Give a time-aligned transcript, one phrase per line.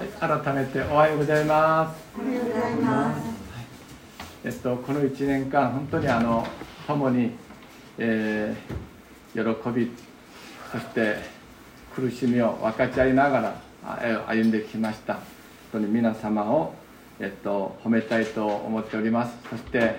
[0.00, 0.08] はい、
[0.42, 2.00] 改めておはようございます。
[2.18, 3.22] おはようございます。
[4.42, 6.46] えっと、この1年間、本当にあの
[6.86, 7.32] 共に、
[7.98, 9.92] えー喜び、
[10.72, 11.16] そして
[11.94, 15.16] 苦しみを分かち合いながら歩んできました。
[15.16, 15.22] 本
[15.72, 16.72] 当に皆様を、
[17.18, 19.36] えっと、褒めたいと思っております。
[19.50, 19.96] そして、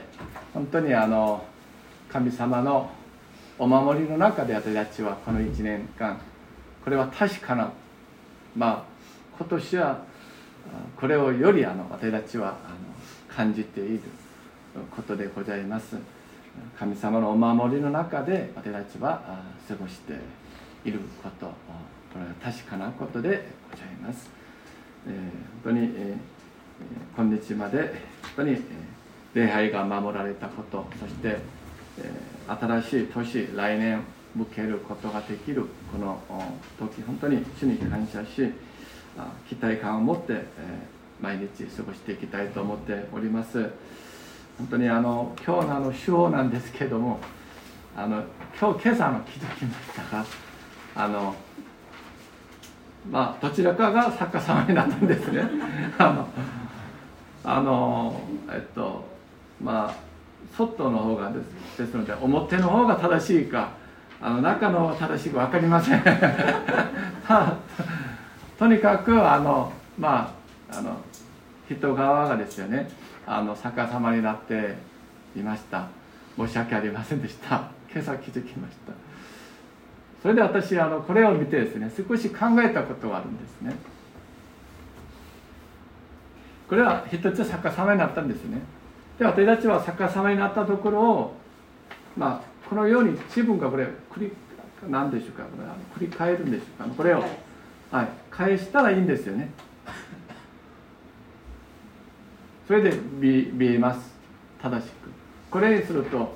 [0.51, 1.45] 本当にあの
[2.11, 2.89] 神様の
[3.59, 6.19] お守りの中で私たちはこの1年間、
[6.83, 7.71] これは確かな、
[8.55, 8.90] まあ、
[9.41, 9.97] 今年はあ
[10.95, 14.01] これをよりあの私たちはあの感じている
[14.95, 15.97] ことでございます。
[16.77, 20.13] 神様のお守りの中で私たちはあ過ごして
[20.85, 21.53] いることこ
[22.15, 24.29] れは確かなことでございます、
[25.07, 25.13] えー
[25.63, 26.17] 本当に、えー
[27.15, 27.79] 今日まで
[28.21, 28.59] 本当に、えー
[29.33, 31.37] 礼拝が守られたことそして、
[31.97, 34.01] えー新しい年来年
[34.35, 36.19] 向けることができるこの
[36.77, 38.51] 時本当に主に感謝し
[39.47, 40.45] 期待感を持って、え
[41.21, 43.69] 毎日過ごしていきたいと思っております。
[44.57, 47.19] 本当にあの今日のあの手法なんですけども
[47.95, 48.23] あの
[48.59, 50.25] 今日今朝の気づきましたが
[50.95, 51.35] あの
[53.09, 55.43] まあどちらかが作家様になったんですね。
[57.43, 59.03] あのえっと
[59.63, 59.95] まあ
[60.55, 61.39] 外の方がで
[61.75, 63.71] すですので表の方が正しいか
[64.21, 66.03] あの中の方が正しいか分かりません。
[68.61, 70.31] とにかくあのま
[70.69, 70.95] ああの
[71.67, 72.91] 人側がですよね
[73.25, 74.75] あの逆さまになって
[75.35, 75.87] いました。
[76.37, 77.71] 申し訳ありませんでした。
[77.91, 78.93] 今朝気づきました。
[80.21, 83.73] それで私あのこれを見てですね少し考えたことがあるんですね。
[86.69, 88.59] これは一つ逆さまになったんですね。
[89.17, 91.33] で私たちは逆さまになったところを
[92.15, 94.31] まあこのように自分がこれ繰り
[94.87, 96.95] 何でしょうかこれあの繰り返るんでしょうか。
[96.95, 97.23] これを、
[97.91, 99.49] はい、返したらいいんですよね。
[102.65, 103.99] それで見見えます。
[104.61, 105.09] 正しく。
[105.49, 106.33] これにすると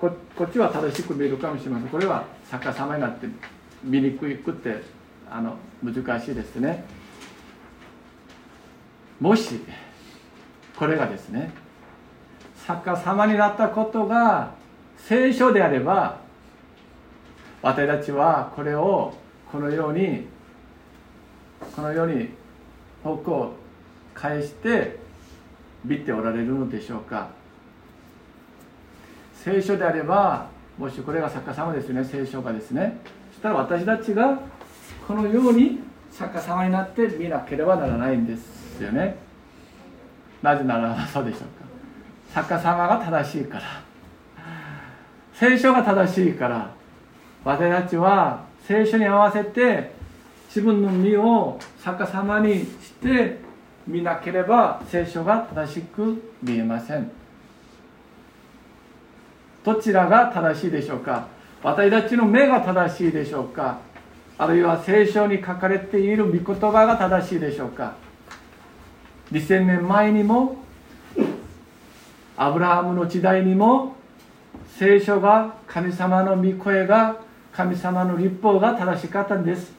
[0.00, 1.88] ここっちは正しく見えるかもしれません。
[1.88, 3.26] これは逆さまになって
[3.84, 4.82] 見にくくって
[5.30, 6.84] あの難しいですね。
[9.20, 9.60] もし
[10.78, 11.50] これがですね
[12.66, 14.54] 逆さまになったことが
[14.96, 16.20] 聖書であれば
[17.60, 19.14] 私たちはこれを
[19.52, 20.26] このように
[21.76, 22.30] このように
[23.04, 23.54] 方向を
[24.14, 24.98] 返して
[25.84, 27.28] 見ておられるのでしょうか。
[29.34, 30.48] 聖書であれば
[30.78, 32.04] もしこれが逆さまですよね。
[32.04, 32.98] 聖書がですね。
[33.32, 34.40] そしたら私たちが
[35.06, 39.16] このように逆さまになって見なければならないんですよね。
[40.42, 41.46] なぜならそうでしょうか。
[42.34, 43.64] 逆さまが正しいから。
[45.34, 46.70] 聖書が正しいから。
[47.44, 49.95] 私たちは聖書に合わせて
[50.48, 53.38] 自分の身を逆さまにして
[53.86, 57.10] 見なければ聖書が正しく見えません。
[59.64, 61.28] どちらが正しいでしょうか？
[61.62, 63.78] 私たちの目が正しいでしょうか？
[64.38, 67.94] あるいは聖書に書かれている御言葉が正しいでしょうか
[69.32, 70.56] ？2000年前にも
[72.36, 73.96] アブラハムの時代にも
[74.78, 77.16] 聖書が神様の御声が
[77.52, 79.72] 神様の立法が正しかったんです。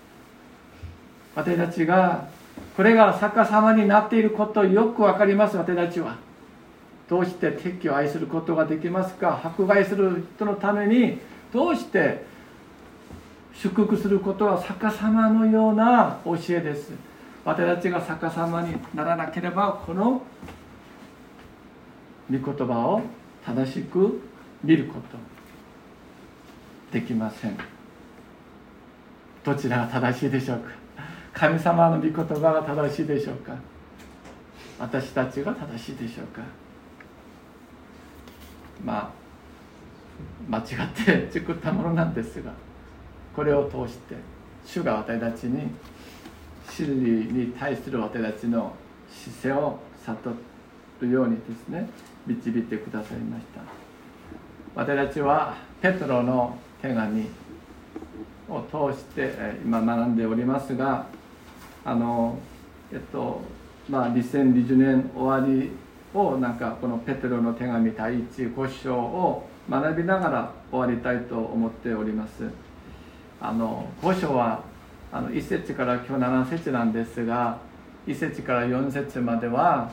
[1.38, 2.28] 私たちが
[2.76, 5.56] これが逆さまになっていることをよく分かります。
[5.56, 6.18] 私たちは。
[7.08, 9.40] どうして敵を愛することができますか？
[9.44, 11.20] 迫害する人のために
[11.54, 12.26] どうして
[13.54, 16.92] 祝福することは逆さまのような教えです？
[17.46, 20.24] 私たちが逆さまにならなければこの
[22.32, 23.04] 御言葉を
[23.46, 24.22] 正しく
[24.64, 25.18] 見ること
[26.92, 27.58] できません。
[29.46, 30.87] どちらが正しいでしょうか？
[31.38, 33.54] 神様の御言葉が正しいでしょうか？
[34.80, 36.42] 私たちが正しいでしょうか？
[38.84, 39.12] まあ
[40.50, 42.52] 間違って作ったものなんですが
[43.36, 44.16] これを通して
[44.66, 45.70] 主が私たちに
[46.68, 48.74] 真理に対する私たちの
[49.08, 49.78] 姿勢を
[50.08, 50.36] 悟
[51.02, 51.88] るようにですね
[52.26, 53.62] 導いてくださいました。
[54.74, 57.28] 私たちはペトロの手紙
[58.50, 59.32] を通して
[59.64, 61.06] 今学んでおりますが
[61.88, 62.38] あの
[62.92, 63.40] えっと
[63.90, 65.72] まあ2020年終わり
[66.14, 72.44] をなんかこのペテロの手紙第一五章を学びながら終わりたいと思っております。
[73.40, 74.64] あの五章は
[75.14, 77.60] あの1節から今日7節なんですが
[78.06, 79.92] 1節から4節までは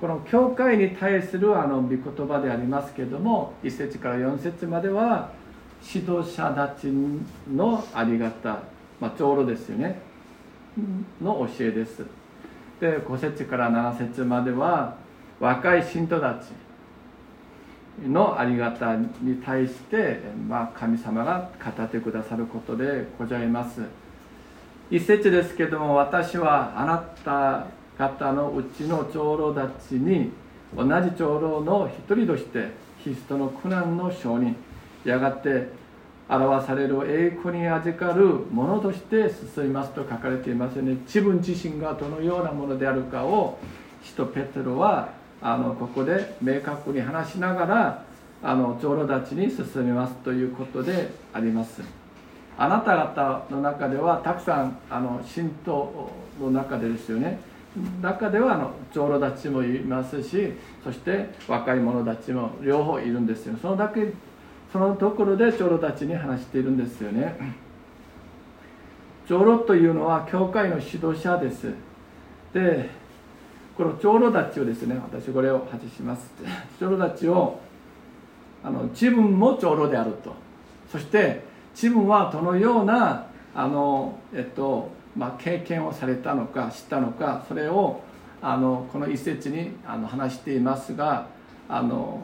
[0.00, 5.30] この教会に対するあの御言葉でありますけれども1節から4節までは
[5.86, 6.88] 指導者たち
[7.54, 8.62] のありがた、
[8.98, 10.09] まあ、長老ですよね。
[11.20, 12.04] の教えです。
[12.80, 14.96] で5節から7節までは
[15.38, 16.48] 若い信徒たち
[18.06, 23.82] のありがたに対して、まあ、神様が語ってくださることでございます。
[24.90, 27.66] 一節ですけども私はあなた
[27.96, 30.32] 方のうちの長老たちに
[30.76, 32.70] 同じ長老の一人として
[33.02, 34.56] キリストの苦難の証人
[35.04, 35.68] やがて
[36.30, 40.96] 表される栄光に預かるものとして進みますと書かれていますよね。
[41.04, 43.58] 自分自身がどのようなものであるかを
[44.02, 45.10] 使徒ペテロは
[45.42, 48.04] あのここで明確に話しながら
[48.42, 51.82] あの長老たちに進みますということであります。
[52.56, 56.10] あなた方の中ではたくさんあの信徒
[56.40, 57.40] の中でですよね。
[58.02, 60.52] 中ではあの長老たちもいますし
[60.84, 63.56] そして若い者たちも両方いるんですよ。
[63.60, 64.12] そのだけ
[64.72, 67.36] そのところで長老たちに話しているんですよね。
[69.28, 71.72] 長老というのは教会の指導者です。
[72.52, 72.90] で
[73.76, 76.30] この長老たちをですね私これを外します
[76.78, 77.60] 長老たちを
[78.62, 80.34] あの自分も長老であると。
[80.90, 81.42] そして
[81.74, 88.02] 自分はどのようなあの、えっとまあ、経験をされたのか知ったのかそれを
[88.42, 91.28] あのこの一節にあの話していますが
[91.68, 92.20] あの、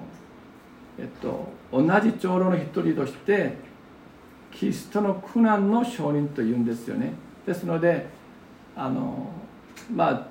[0.98, 3.54] えっと、同じ長老の一人として
[4.50, 7.12] キリストの苦難の証人というんですよね。
[7.46, 8.06] ですので
[8.74, 9.30] あの
[9.94, 10.26] まあ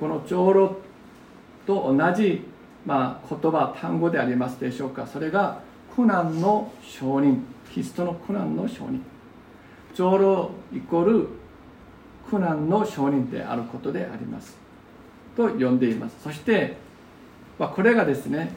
[0.00, 0.76] この長老
[1.66, 2.44] と同じ、
[2.86, 5.06] まあ、言葉単語でありますでしょうか。
[5.06, 5.60] それが
[5.94, 9.02] 苦難の証人キリストの苦難の証人。
[9.94, 11.28] 長老イコール
[12.30, 14.56] 苦難の証人であることであります。
[15.36, 16.16] と呼んでいます。
[16.22, 16.76] そして、
[17.58, 18.52] まあ、これがですね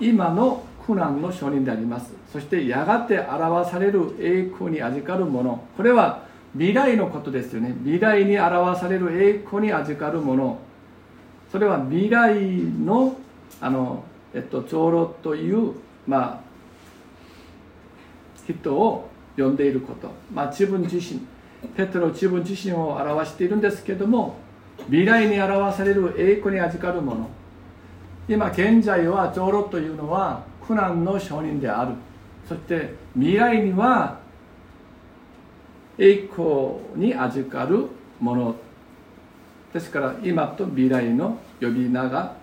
[0.00, 2.12] 今の苦難の証人であります。
[2.32, 5.64] そしてやがて表される栄光に預かるもの。
[5.76, 6.24] これは
[6.54, 7.74] 未来のことですよね。
[7.84, 10.58] 未来に表される栄光に預かるもの。
[11.52, 13.16] それは未来の
[13.60, 14.04] あの、
[14.34, 15.74] えっと、長老という
[16.06, 16.50] まあ
[18.46, 21.20] 人を呼んでいること、まあ、自分自身。
[21.76, 24.36] ペテロ自分自身を表しているんですけども
[24.86, 27.28] 未来に表される栄光に預かるもの。
[28.30, 31.94] 今現在は長老というのは苦難の証人である。
[32.48, 34.20] そして未来には
[35.98, 37.88] 栄光に預かる
[38.20, 38.54] もの。
[39.72, 42.36] ですから今と未来の呼び名が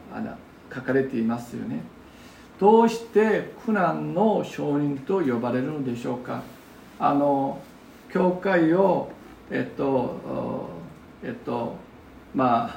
[0.76, 1.80] 書かれていますよね。
[2.60, 6.42] どうして苦難の証人と呼ばれるのでしょうか。
[7.00, 7.62] あの
[8.12, 9.10] 教会を
[9.50, 10.70] えっと
[11.24, 11.78] えっと
[12.36, 12.76] まあ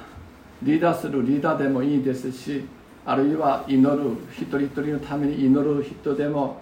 [0.63, 2.65] リーダーするリーダーでもいいですし
[3.07, 6.61] あるいは祈る一人一人のために祈る人でも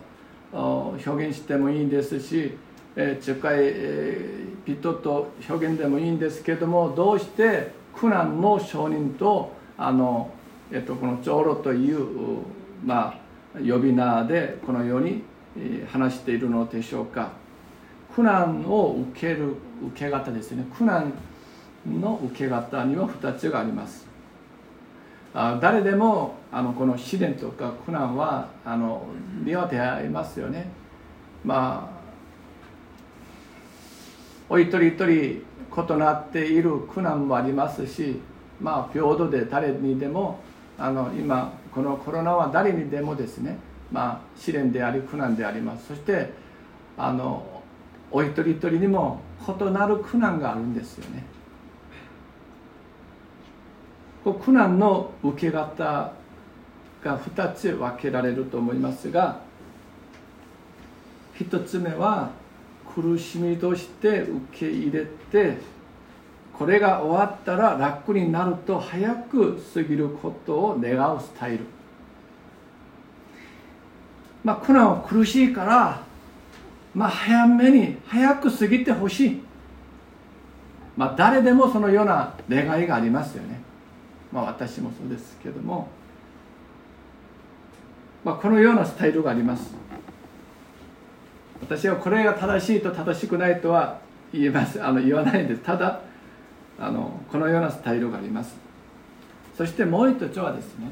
[0.52, 2.56] 表現してもいいですし、
[2.96, 10.30] えー、近い、人と表現でもいいんですけどもどうして苦難の証人とあの、
[10.70, 12.42] えっと、この長老という、
[12.84, 13.14] ま
[13.54, 15.22] あ、呼び名でこのように
[15.90, 17.32] 話しているのでしょうか。
[18.14, 19.54] 苦難を受ける
[19.92, 20.64] 受け方ですね。
[20.76, 21.12] 苦難
[21.86, 24.07] の受け方には2つがあります。
[25.40, 29.06] あ誰でもあのこの試練とか苦難はあの
[29.44, 30.68] 出会いますよね。
[31.44, 31.98] まあ
[34.48, 38.20] お一人一人異なっている苦難もありますし
[38.60, 40.40] まあ平等で誰にでも
[40.76, 43.58] あの今このコロナは誰にでもですね
[43.92, 45.86] まあ試練であり苦難であります。
[45.86, 46.32] そして
[46.96, 47.62] あの
[48.10, 51.37] お一人一人にも異なる苦難があるんですよね。
[54.34, 56.12] 苦難の受け方
[57.02, 59.40] が2つ分けられると思いますが
[61.38, 62.30] 1つ目は
[62.94, 65.58] 苦しみとして受け入れて
[66.52, 71.64] これが終わったら楽になると早く過ぎることを願うスタイル。
[74.42, 76.02] まあ苦難は苦しいから
[76.94, 79.40] まあ早めに早く過ぎてほしい。
[80.96, 83.57] まあ誰でもそのような願いがありますよね。
[84.32, 85.88] まあ私もそうですけども、
[88.24, 89.74] まあ、このようなスタイルがあります。
[91.60, 94.00] 私はこれが正しいと正しくないとは
[94.32, 94.82] 言えます。
[94.82, 95.62] あの言わないんです。
[95.62, 96.00] ただ
[96.78, 98.56] あのこのようなスタイルがあります。
[99.56, 100.90] そしてもう一つはですね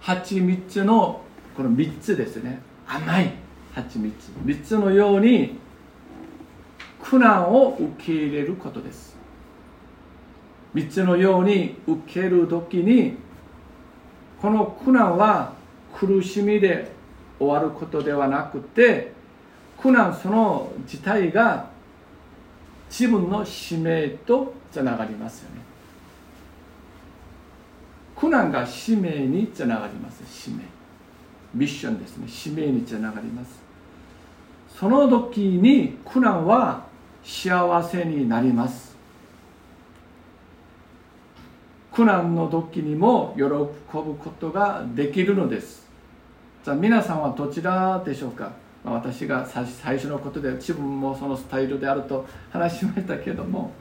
[0.00, 1.20] 蜂蜜の
[1.56, 2.60] この3つですね。
[2.86, 3.32] 甘い
[3.74, 4.14] 蜂蜜。
[4.44, 5.58] 3つのように
[7.00, 9.11] 苦難を受け入れることです。
[10.74, 13.16] 3つのように受ける時に
[14.40, 15.52] この苦難は
[15.94, 16.90] 苦しみで
[17.38, 19.12] 終わることではなくて
[19.76, 21.70] 苦難その自体が
[22.88, 25.62] 自分の使命とつながりますよね。
[28.14, 30.22] 苦難が使命につながります。
[30.30, 30.62] 使命。
[31.54, 32.28] ミッションですね。
[32.28, 33.60] 使命につながります。
[34.78, 36.84] その時に苦難は
[37.24, 38.91] 幸せになります。
[41.92, 45.86] 苦難の時にも喜ぶことができるのです。
[46.64, 48.52] じゃあ皆さんはどちらでしょうか、
[48.84, 53.72] まあ、私が最初のことで自分もそのスタイルであると話しましたけども。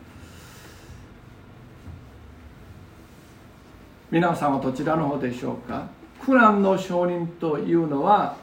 [4.09, 5.87] 皆さんはどちらの方でしょうか？
[6.19, 8.35] 苦難の証人というのは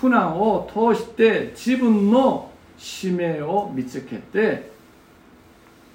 [0.00, 4.70] 苦難を通して自分の使命を見つけて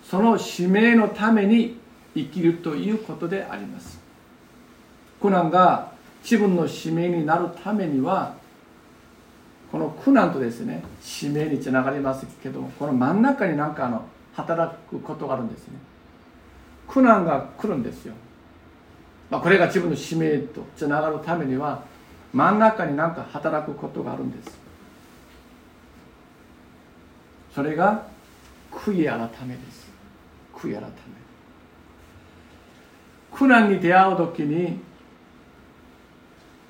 [0.03, 1.81] その使命のために
[2.15, 3.99] 生きるということであります。
[5.21, 5.91] 苦難が
[6.23, 8.35] 自分の使命になるためには
[9.71, 15.73] この苦難とですね使命につながりますけどこの真ん中になんかあの働くことがあるんですね。
[16.87, 18.13] 苦難が来るんですよ、
[19.29, 21.83] まあ、これが自分の使命とつながるためには
[22.33, 24.57] 真ん中に何か働くことがあるんです。
[27.55, 28.07] それが
[28.71, 29.87] 悔い改めです。
[30.53, 31.22] 悔い改め。
[33.33, 34.79] 苦難に出会う時に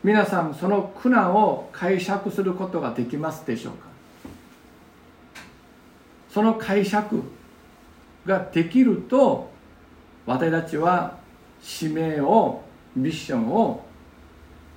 [0.03, 3.87] 皆さんその苦難を解釈することができますでしょうか？
[6.29, 7.21] その解釈
[8.25, 9.51] ができると
[10.25, 11.17] 私たちは
[11.61, 12.63] 使命を
[12.95, 13.85] ミッションを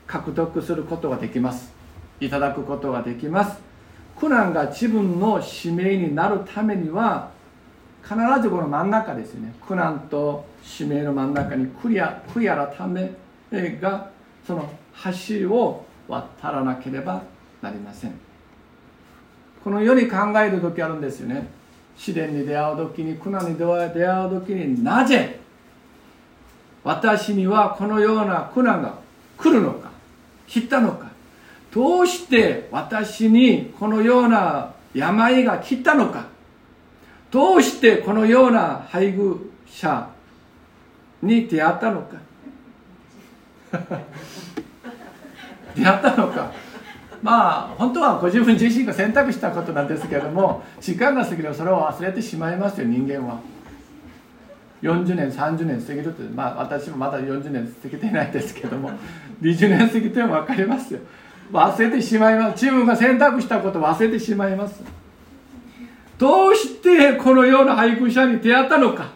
[0.07, 1.73] 獲得することができます。
[2.21, 3.59] いただくことができます。
[4.19, 7.31] 苦難が自分の使命になるためには
[8.09, 9.53] 必ずこの真ん中ですね。
[9.67, 13.11] 苦難と使命の真ん中に悔や悔い改め
[13.81, 14.11] が
[14.47, 14.71] その
[15.03, 17.23] 橋を渡らなければ
[17.61, 18.13] なりません。
[19.65, 21.49] この世に考える時あるんですよね。
[21.97, 25.41] 試練に出会う時に苦難に出会う時になぜ
[26.85, 28.95] 私にはこのような苦難が
[29.37, 29.91] 来るのか
[30.47, 31.11] 来たのか。
[31.73, 36.36] どうして私にこのような病が来たのか。
[37.31, 40.09] どうしてこのような配偶者
[41.23, 42.17] に出会ったのか？
[45.75, 46.53] 出会ったのか？
[47.23, 53.41] まあ本当はご自分自身が選択したことなんですけれども時間が過ぎればそれを忘れてしまいますよ人間は。
[54.83, 58.93] 40年30年過ぎるとまあ私もまだ40年過ぎてないですけども
[59.41, 61.01] 20年過ぎても分かりますよ。
[61.51, 62.63] 忘れてしまいます。
[62.63, 64.83] 自分が選択したことを忘れてしまいます。
[66.19, 69.11] どうしてこのような配偶者に出会ったのか。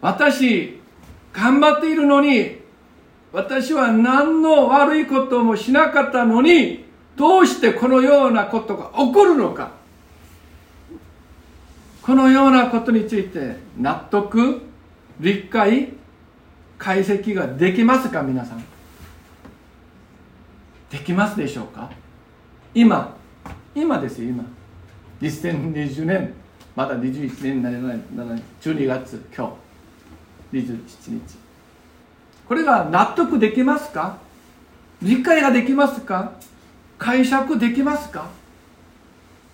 [0.00, 0.80] 私
[1.32, 2.60] 頑張っているのに
[3.32, 6.84] 私は何の悪いこともしなかったのに
[7.16, 9.70] どうしてこのようなことが起こるのか。
[12.02, 14.62] このようなことについて納得
[15.18, 15.92] 理解
[16.78, 18.64] 解析ができますか皆さん。
[20.90, 21.90] できますでしょうか？
[22.74, 23.16] 今。
[23.74, 24.44] 今ですよ今。
[25.20, 26.34] 2020年
[26.74, 29.54] まだ21年にならない12月今
[30.52, 31.20] 日27日
[32.46, 34.18] これが納得できますか？
[35.02, 36.32] 理解ができますか？
[36.98, 38.28] 解釈できますか？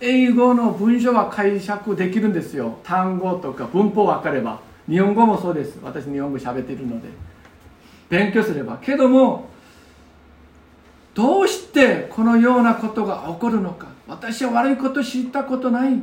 [0.01, 2.79] 英語の文章は解釈できるんですよ。
[2.83, 4.61] 単語とか文法分かれば。
[4.89, 5.79] 日本語もそうです。
[5.81, 7.09] 私日本語喋っているので。
[8.11, 8.79] 勉強すれば。
[8.83, 9.49] けども
[11.15, 13.87] どうしてこのようなことが起こるのか？
[14.13, 16.03] 私は悪いこと知ったことない。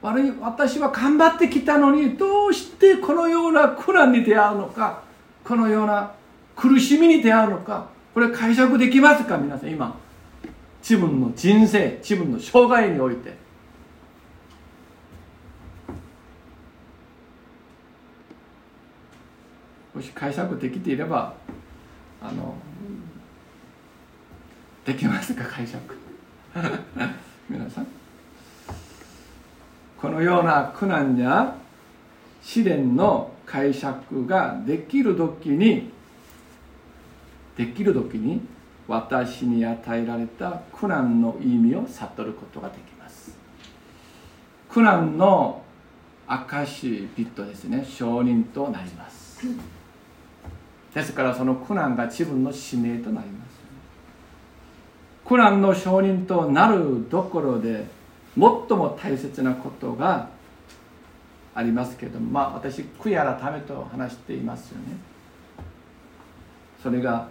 [0.00, 5.02] 悪い私は頑張ってきたのにどうしてこのような苦難に出会うのか
[5.42, 6.12] このような
[6.54, 9.98] 苦しみに出会うのかこれ解釈できますか皆さん今
[10.80, 13.36] 自分の人生自分の生涯において。
[19.92, 21.34] もし解釈できていれば
[22.22, 22.54] あの
[24.88, 25.94] できますか解釈。
[27.46, 27.86] 皆さん。
[30.00, 31.54] このような苦難や
[32.40, 35.90] 試練の解釈ができる時に
[37.54, 38.40] できる時に
[38.86, 43.36] 私に与えられた苦難の意味を悟ることができます。
[44.70, 45.62] 苦難の
[46.26, 49.46] 証人ですね証人となります。
[50.94, 53.47] ですからその苦難が自分の使命となります。
[55.28, 57.84] 苦難の証人となるどころで
[58.34, 60.30] 最も大切なことが
[61.54, 64.96] ありますけどもまあ私悔い改めと話していますよね。
[66.82, 67.28] それが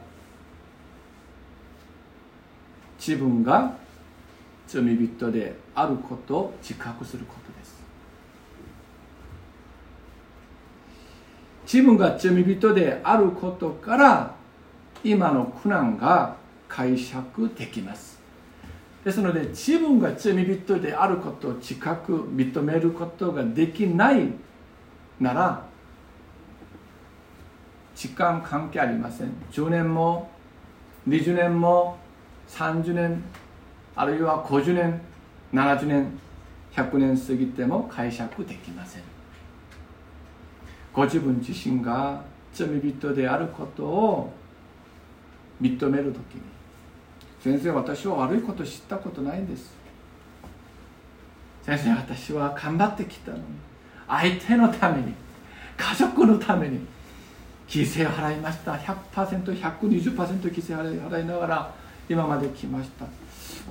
[2.99, 3.75] 自分が
[4.67, 7.77] 罪人であることを自覚することです。
[11.63, 14.35] 自分が罪人であることから
[15.03, 16.35] 今の苦難が
[16.67, 18.19] 解釈できます。
[19.03, 24.33] ですので自分が罪人であることを自覚認めることができない
[25.19, 25.65] なら
[27.95, 29.31] 時間関係ありません。
[29.51, 30.29] 10年も
[31.07, 31.97] 20年も
[32.49, 33.23] 30年
[33.95, 35.01] あるいは50年
[35.53, 36.19] 70年
[36.73, 39.03] 100年過ぎても解釈できません。
[40.93, 42.21] ご自分自身が
[42.53, 44.33] 罪人であることを
[45.61, 46.41] 認める時に
[47.47, 49.71] 先生私は悪いこと知ったことないんです。
[51.63, 53.43] 先生私は頑張ってきたのに
[54.05, 55.13] 相手のために
[55.77, 56.79] 家族のために
[57.69, 58.73] 犠牲を払いました。
[58.73, 61.73] 100%120% 犠牲を払いながら
[62.09, 63.05] 今まで来ました。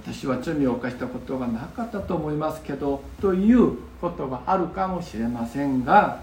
[0.03, 6.21] 私は罪を犯したことがなかったと思いますけどということがあるかもしれませんが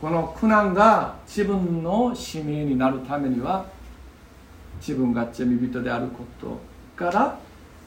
[0.00, 3.66] この苦難が自分の使命になるためには
[4.80, 6.58] 自分が罪人であること
[7.00, 7.38] から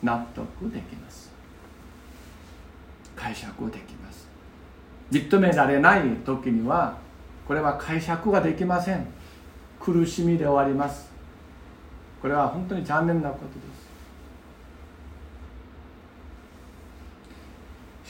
[0.01, 1.31] 納得できます。
[3.15, 4.27] 解釈できます。
[5.11, 6.97] 認められない時には
[7.47, 9.05] これは解釈ができません。
[9.79, 11.11] 苦しみで終わります。
[12.23, 13.51] これは本当に残念なことで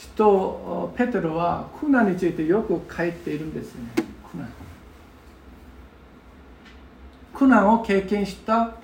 [0.06, 0.10] す。
[0.14, 3.90] 人ペテロは苦難についてよく書いているんですね。
[4.32, 4.48] 苦難。
[7.34, 8.74] 苦難を経験した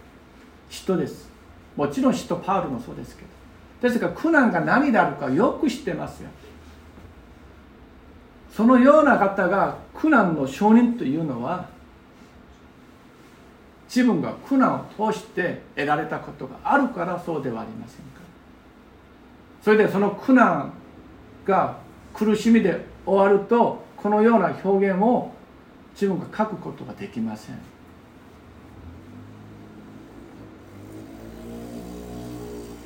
[0.69, 1.30] 人です。
[1.81, 6.29] もちろん使徒パウルもそうですけどですから苦難が何であるかよく知ってますよ。
[8.55, 11.71] そのような方が苦難の証人というのは
[13.87, 18.21] 自分が苦難を通して得られたことがあるからそうではありませんか。
[19.63, 20.75] それでその苦難
[21.47, 21.79] が
[22.13, 25.33] 苦しみで終わるとこのような表現を
[25.95, 27.70] 自分が書くことができません。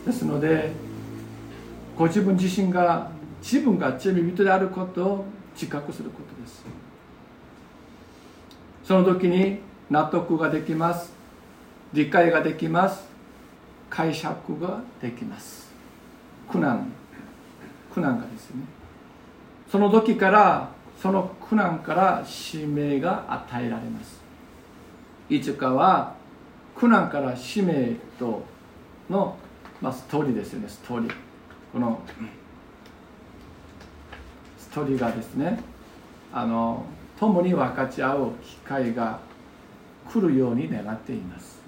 [0.05, 0.73] ですので
[1.97, 6.65] ご自分自身が自分が罪人であることを自覚することです。
[8.85, 11.13] その時に納得ができます。
[11.93, 13.07] 理解ができます。
[13.89, 15.71] 解釈ができます。
[16.51, 16.91] 苦難。
[17.93, 18.65] 苦難がですね。
[19.71, 24.21] その時からその苦難から使命が与えられます。
[25.29, 26.15] いつかは
[26.75, 28.43] 苦難から使命と
[29.09, 29.37] の、
[29.85, 31.15] まあ、ストーリーですよねストーリー。
[31.71, 32.01] この
[34.59, 35.63] ストーリーがですね
[36.33, 36.87] あの
[37.21, 39.19] 共に分かち合う機会が
[40.11, 41.59] 来るように願っています。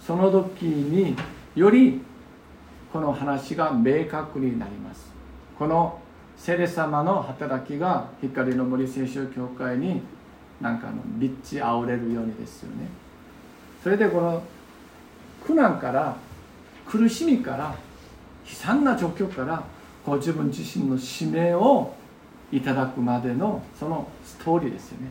[0.00, 1.14] その時に
[1.54, 2.00] より
[2.90, 5.12] この話が明確になります。
[5.58, 6.00] この
[6.38, 10.00] 聖霊様の働きが光の森聖書教会に
[10.62, 12.88] なんかの立地あおれるようにですよね。
[13.82, 14.42] それでこの
[15.46, 16.16] 苦難から
[16.88, 17.74] 苦しみから
[18.48, 19.62] 悲惨な状況から
[20.06, 21.94] ご自分自身の使命を
[22.50, 25.08] いただくまでのそのストーリーですよね。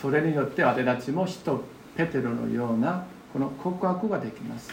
[0.00, 1.62] それによって私たちも使徒
[1.94, 4.72] ペテロのようなこの告白ができます。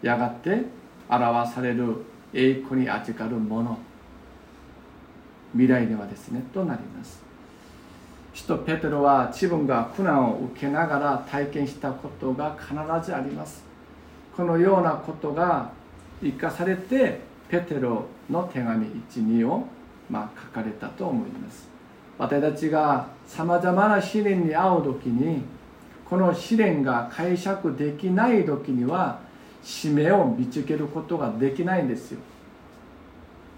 [0.00, 0.62] やがて
[1.10, 1.96] 表される
[2.32, 3.78] 栄光に預かるもの。
[5.52, 7.20] 未来ではですねとなります。
[8.32, 13.71] 使徒ペテロは自分が苦難を受けながら体験したことが必ずあります。
[14.36, 15.70] このようなことが
[16.22, 19.66] 生かされてペテロの手紙12を
[20.08, 21.68] ま書かれたと思います。
[22.18, 25.42] 私たちがさまざまな試練に遭う時に
[26.08, 29.20] この試練が解釈できない時には
[29.62, 32.20] 使命を見つけることができないんですよ。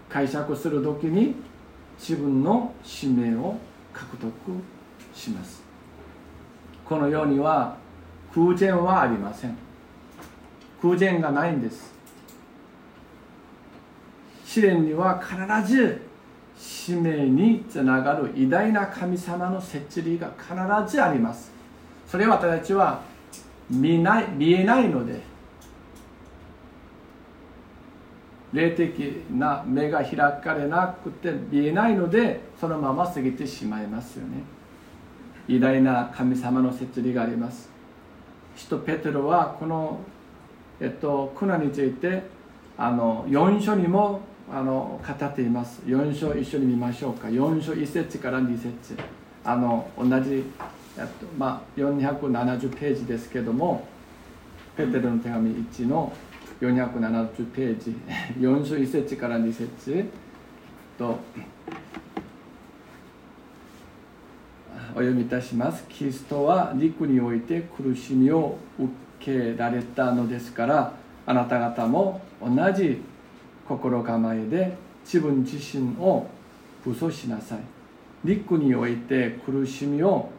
[0.08, 1.34] 解釈する時に
[1.98, 3.56] 自分の使命を
[3.92, 4.32] 獲得
[5.14, 5.62] します。
[6.84, 7.76] このようには
[8.34, 9.63] 空前はありません。
[10.84, 11.94] 空前がないんです。
[14.44, 16.02] 試練には必ず
[16.58, 20.54] 使命につながる偉大な神様の設理が必
[20.94, 21.50] ずあります。
[22.06, 23.00] それは私たちは
[23.70, 25.20] 見ない見えないので
[28.52, 34.42] 霊的な目が開かれなくて見えないのでそのまま過ぎてしまいますよね。
[35.48, 37.70] 偉大な神様の設理があります。
[38.54, 39.98] 使徒ペテロはこの、
[40.80, 42.22] えっと、苦難について
[42.76, 45.82] あの4書にもあの語っています。
[45.86, 47.28] 4章一緒に見ましょうか。
[47.28, 48.96] 4章1節から2節。
[49.44, 50.44] あの同じ、
[50.98, 53.86] えっとまあ、470ページですけども
[54.76, 56.12] ペテロの手紙1の
[56.60, 57.96] 470ページ。
[58.40, 60.04] 41節から2節。
[60.98, 61.18] と
[64.96, 65.84] お読みいたします。
[65.88, 68.88] キリストは陸において苦しみを受
[69.24, 70.92] けられたのですから
[71.26, 73.00] あなた方も同じ
[73.66, 76.26] 心構えで自分自身を
[76.84, 77.58] 武装しなさい。
[78.24, 80.30] 陸において苦しみを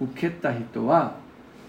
[0.00, 1.14] 受けた人は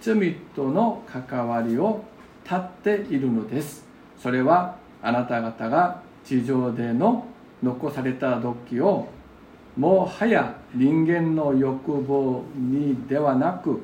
[0.01, 2.03] 罪との関わりを
[2.43, 3.85] 立っているのです。
[4.21, 7.25] それはあなた方が地上での
[7.61, 9.07] 残された時を
[9.77, 13.81] もはや人間の欲望にではなく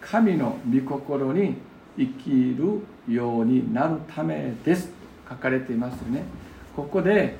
[0.00, 1.56] 神の御心に
[1.96, 2.80] 生きる
[3.12, 4.90] ようになるためです。
[5.28, 6.24] 書かれていますよね。
[6.74, 7.36] ここで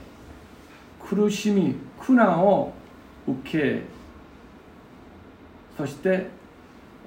[1.01, 2.73] 苦しみ苦難を
[3.27, 3.83] 受け
[5.77, 6.29] そして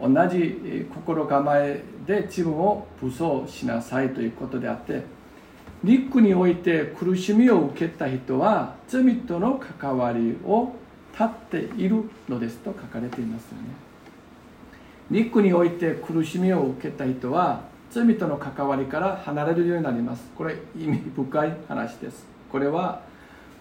[0.01, 5.03] 同じ心構えで自分を武装しなさいということであって
[5.84, 10.73] 陸において苦しみを受けた人は罪との関わりを
[11.13, 13.84] 立っているのですと書かれていますよね。
[15.11, 20.23] 陸において苦しみを受けた人は罪との関わりから離れるようになります。
[20.35, 22.25] これ意味深い話です。
[22.51, 23.01] これは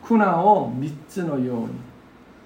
[0.03, 1.69] 苦難を3つのように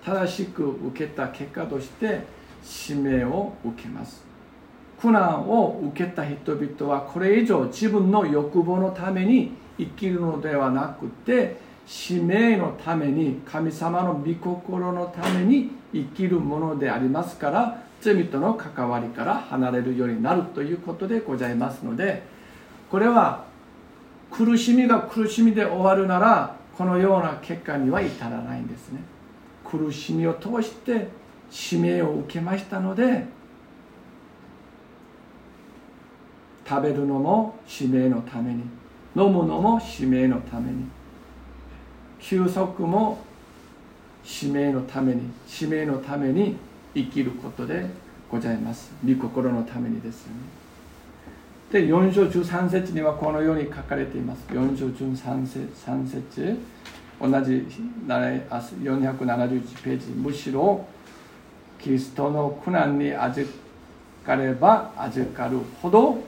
[0.05, 2.23] 正しく受けた結果として
[2.63, 4.25] 使命を受けます。
[5.01, 22.23] 苦難を受けた人々はこれ以上自分の欲望のために生きるのではなくて使命のために神様の御心のために生きるものでありますから罪との関わりから離れるようになるということでございますので
[22.91, 23.47] これは
[24.31, 29.01] 苦しみが苦しみで終わるならこのような結果には至らないんですね。
[29.65, 31.09] 苦しみを通して
[31.51, 33.27] 使命を受けましたので
[36.69, 38.63] 食べるのも使命のために
[39.17, 40.85] 飲むのも使命のために
[42.19, 43.19] 休息も
[44.25, 46.57] 使命のために使命のために
[46.95, 47.87] 生きることで
[48.31, 48.93] ございます。
[49.05, 50.41] 御心のためにですよね。
[51.71, 54.45] で4章13節にはこのように書かれています。
[54.49, 56.59] 4章13節
[57.21, 57.67] 同じ
[58.07, 60.87] 471ページむしろ
[61.79, 63.47] キリストの苦難に預
[64.25, 66.19] かれば預かるほど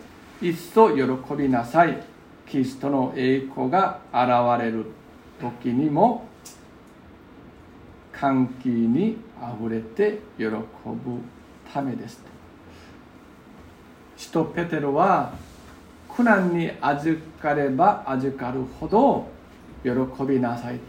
[0.41, 1.03] 一層喜
[1.37, 2.03] びなさい。
[2.49, 4.31] キリストの栄光が現
[4.63, 4.87] れる。
[5.41, 6.27] 時にも
[8.13, 10.61] 歓喜にあふれて喜ぶ
[11.73, 12.21] ためです。
[14.17, 15.33] 使徒ペテロは
[16.09, 19.27] 苦難に預かれば預かるほど
[19.83, 19.91] 喜
[20.25, 20.81] びなさいと。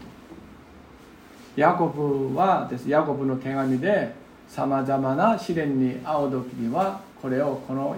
[1.56, 2.88] ヤコブはです。
[2.90, 4.14] ヤコブの手紙で
[4.48, 7.96] さまざまな試練に遭う時にはこれをこの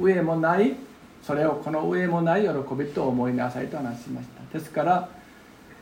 [0.00, 0.74] 上もない
[1.22, 4.58] それをこの上もない喜びと思いなさいと話しました。
[4.58, 5.08] ですから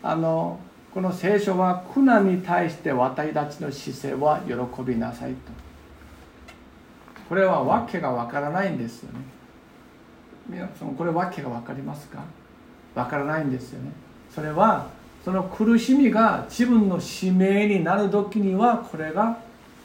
[0.02, 0.58] あの
[0.92, 5.36] この聖書は苦難に対して私たちの姿勢は喜びなさいと。
[7.28, 9.20] これは訳がわからないんですよね。
[10.48, 12.22] 皆さんこれ訳が分かりますか？
[12.94, 13.92] わからないんですよね。
[14.34, 14.88] それは
[15.24, 19.38] その苦しみが自分の使命になる時にはこれが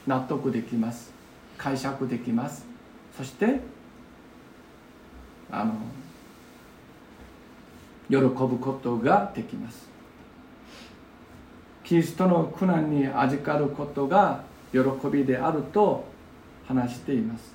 [0.06, 1.12] 納得できます。
[1.56, 2.66] 解釈できます。
[3.16, 3.60] そして
[5.50, 5.72] あの
[8.10, 9.88] 喜ぶことができます。
[11.88, 14.78] キリストの苦難に預かることが喜
[15.10, 16.04] びであると
[16.66, 17.50] 話しています。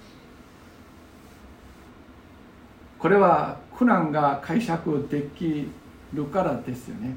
[2.98, 5.70] これは苦難が解釈でき
[6.14, 7.16] るからですよね。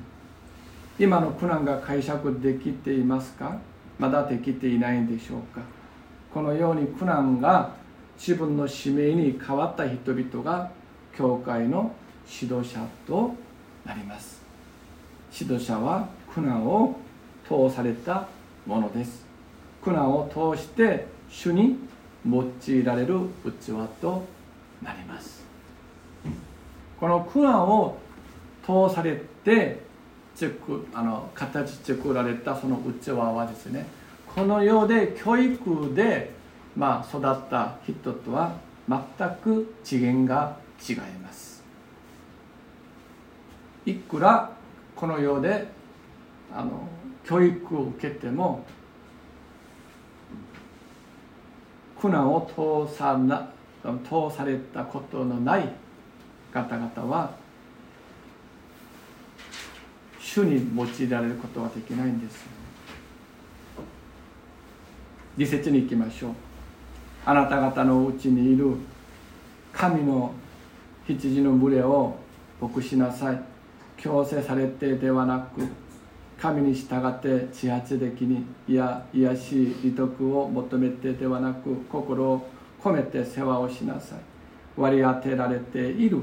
[0.99, 3.57] 今の苦難が解釈できていますか？
[3.99, 5.63] まだできていないんでしょうか？
[6.35, 7.77] このように苦難が
[8.19, 10.71] 自分の使命に変わった人々が
[11.17, 11.95] 教会の
[12.31, 13.35] 指導者と
[13.87, 14.43] なります。
[15.33, 16.95] 指導者は苦難を
[17.49, 18.29] 通された
[18.67, 19.25] ものです。
[19.83, 21.79] 苦難を通して主に
[22.29, 24.25] 用いられる器と
[24.83, 25.45] なります。
[26.99, 27.99] この苦難を
[28.65, 29.85] 通されて
[30.93, 33.87] あの形作られたその器はですね
[34.35, 36.33] この世で教育で、
[36.77, 38.55] まあ、育った人とは
[38.89, 39.01] 全
[39.43, 40.57] く次元が
[40.87, 41.65] 違います。
[43.87, 44.51] いくら
[44.95, 45.69] この世で
[46.53, 46.89] あの
[47.27, 48.65] 教育を受けても
[52.01, 53.51] 苦難を通さな
[53.83, 55.69] 通されたことのない
[56.53, 57.35] 方々は
[60.21, 62.47] 主に用いられることはできないんです。
[65.37, 66.33] 理説に行きましょう。
[67.25, 68.75] あなた方のうちにいる
[69.73, 70.33] 神の
[71.07, 72.17] 羊の群れを
[72.61, 73.41] 牧しなさい。
[73.97, 75.63] 強制されてではなく
[76.41, 82.49] 神に従って自発的にいや癒しい利得を求めてではなく心を
[82.83, 84.19] 込めて世話をしなさい。
[84.77, 86.21] 割り当てられている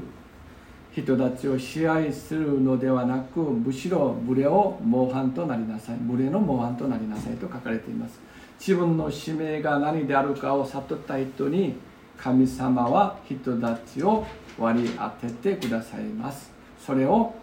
[0.92, 5.96] 人たちを支配するのではなくむしろ群れを模範となりなさい。
[5.96, 8.20] 群れの模範となりなさいと書かれています。
[8.60, 11.74] 自分の使命が何であるかを悟った人に
[12.16, 14.24] 神様は人たちを
[14.56, 16.52] 割り当ててくださいます。
[16.78, 17.34] それを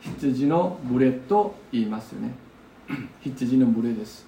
[0.00, 2.34] 羊の群れと言いますよね。
[3.20, 4.26] 羊の群れです。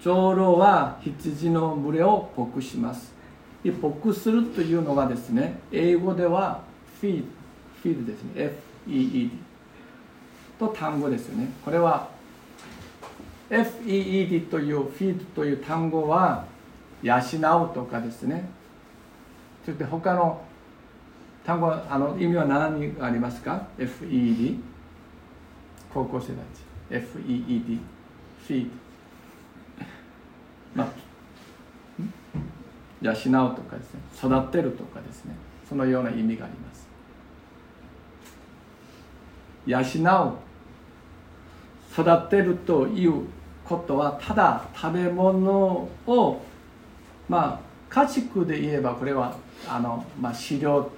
[0.00, 3.12] 長老は羊の群れを牧します。
[3.64, 6.62] 牧するというのはですね英語では
[7.02, 7.24] feed,
[7.82, 8.52] feed ですね。
[8.86, 9.30] FEED
[10.58, 11.48] と単語ですよね。
[11.64, 12.08] これは
[13.50, 16.44] FEED という feed という単語は
[17.02, 18.48] 養うとかですね。
[19.64, 20.40] そして他の
[21.48, 24.58] 単語あの意味は何がありますか ?FED
[25.94, 27.02] 高校生たち。
[27.02, 27.78] FEED
[28.46, 28.68] feed
[30.74, 30.88] まあ
[33.00, 33.14] 養う
[33.54, 34.00] とかですね。
[34.14, 35.34] 育てるとかですね。
[35.66, 36.86] そのような意味があります。
[39.64, 39.80] 養
[40.26, 40.34] う。
[41.98, 43.22] 育てるという
[43.64, 46.42] ことはただ食べ物を
[47.26, 49.34] まあ家畜で言えばこれは
[49.66, 50.90] あの、まあ、飼料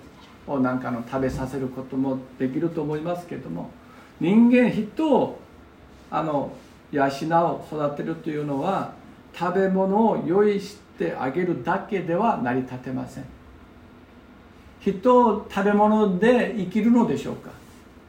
[0.53, 3.71] をなんかの食べさせることもできると思いますけども
[4.21, 5.39] 人間人を
[6.11, 6.53] あの
[6.93, 8.93] 養う育てるというのは
[9.33, 13.25] 食べ物を用意してあげるだけでは成り立てません。
[14.81, 17.51] 人を食べ物で生きるのでしょうか？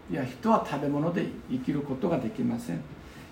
[0.10, 2.82] いや人は食べ物で生きることができません。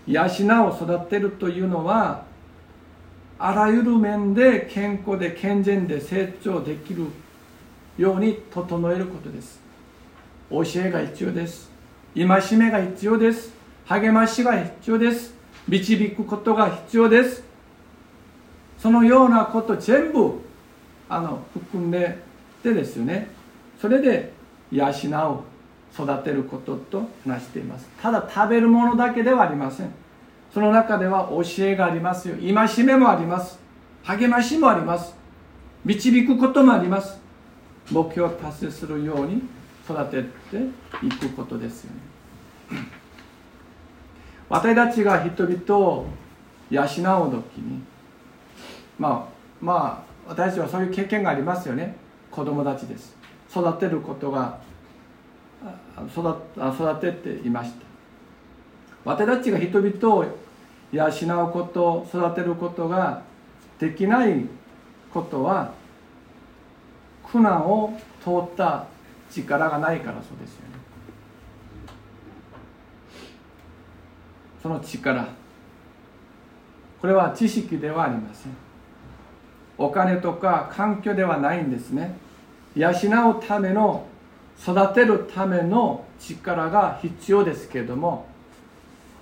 [0.08, 2.26] 養う育てるというのは
[3.38, 7.06] あらゆる面で健康で健全で成長できる
[8.00, 9.60] ように整えることです。
[10.50, 11.70] 教えが必要です。
[12.16, 12.26] 戒
[12.58, 13.54] めが必要です。
[13.86, 15.34] 励ましが必要です。
[15.68, 17.44] 導くことが必要です。
[18.78, 20.40] そのようなこと全部
[21.10, 22.18] あの含め
[22.64, 23.28] てですよね。
[23.82, 24.32] それで
[24.72, 24.92] 養う
[25.94, 27.90] 育てることと話しています。
[28.02, 29.92] ただ食べるものだけではありません。
[30.54, 32.36] その中では教えがありますよ。
[32.36, 33.60] 戒めもあります。
[34.04, 35.14] 励ましもあります。
[35.84, 37.19] 導くこともあります。
[37.92, 39.44] 目標を達成するように
[39.88, 41.92] 育てていくことですよ
[42.72, 42.80] ね。
[44.50, 46.06] 私たちが人々を
[46.70, 47.82] 養う時に
[48.98, 51.96] まあまあ私たちはそういう経験がありますよね。
[52.30, 53.16] 子供たちです。
[53.50, 54.60] 育てることが
[56.08, 57.90] 育育てていました。
[59.06, 60.26] 私たちが人々を
[60.92, 63.24] 養うこと育てることが
[63.80, 64.46] できない
[65.12, 65.74] ことは
[67.32, 68.86] 苦難を通った
[69.30, 70.80] 力がないからそうですよね。
[74.62, 75.28] その力。
[77.02, 78.52] これは知識ではありません。
[79.78, 82.18] お金とか環境ではないんですね。
[82.76, 84.06] 養うための
[84.62, 88.28] 育てるための力が必要ですけれども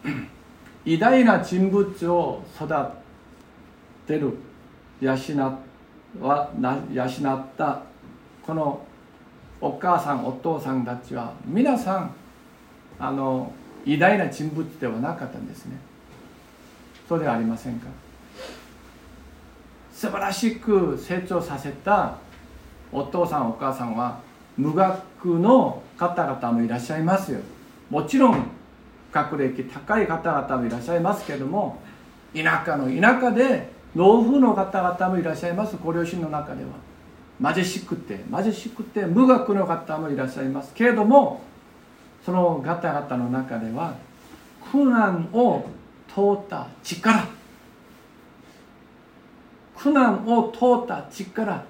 [0.85, 2.67] 偉大な人物を育
[4.07, 4.33] てる
[4.99, 5.13] 養
[6.19, 6.49] は
[6.91, 7.81] 養った
[8.47, 8.79] この
[9.59, 12.15] お母さんお父さんたちは皆さん
[12.97, 13.51] あの
[13.85, 15.77] 偉大な人物ではなかったんですね。
[17.09, 17.87] そうではありませんか。
[19.91, 22.15] 素晴らしく成長させた
[22.93, 24.19] お父さんお母さんは
[24.55, 27.39] 無学の方々もいらっしゃいますよ。
[27.89, 28.43] もちろん
[29.11, 31.81] 学歴高い方々もいらっしゃいますけども
[32.33, 35.75] 田舎の田舎で農夫の方々もいらっしゃいます。
[35.83, 36.69] ご両親の中では。
[37.41, 41.41] 貧しくて貧しくて無学の方もいらっしゃいますけれども
[42.25, 43.95] その方々の中では
[44.71, 45.69] 苦難を
[46.07, 47.27] 通った力
[49.77, 51.63] 苦難を通った力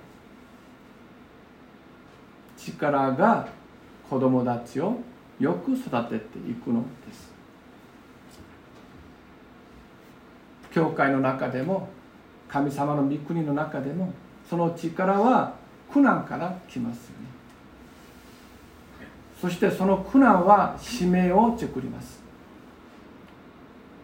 [2.57, 3.47] 力が
[4.09, 4.97] 子供たちを
[5.39, 7.31] よく育てていくのです。
[10.71, 11.89] 教会の中でも
[12.47, 14.13] 神様の御国の中でも
[14.49, 15.55] その力は
[15.91, 17.27] 苦難から来ますよね。
[19.39, 22.19] そしてその苦難は使命を作ります。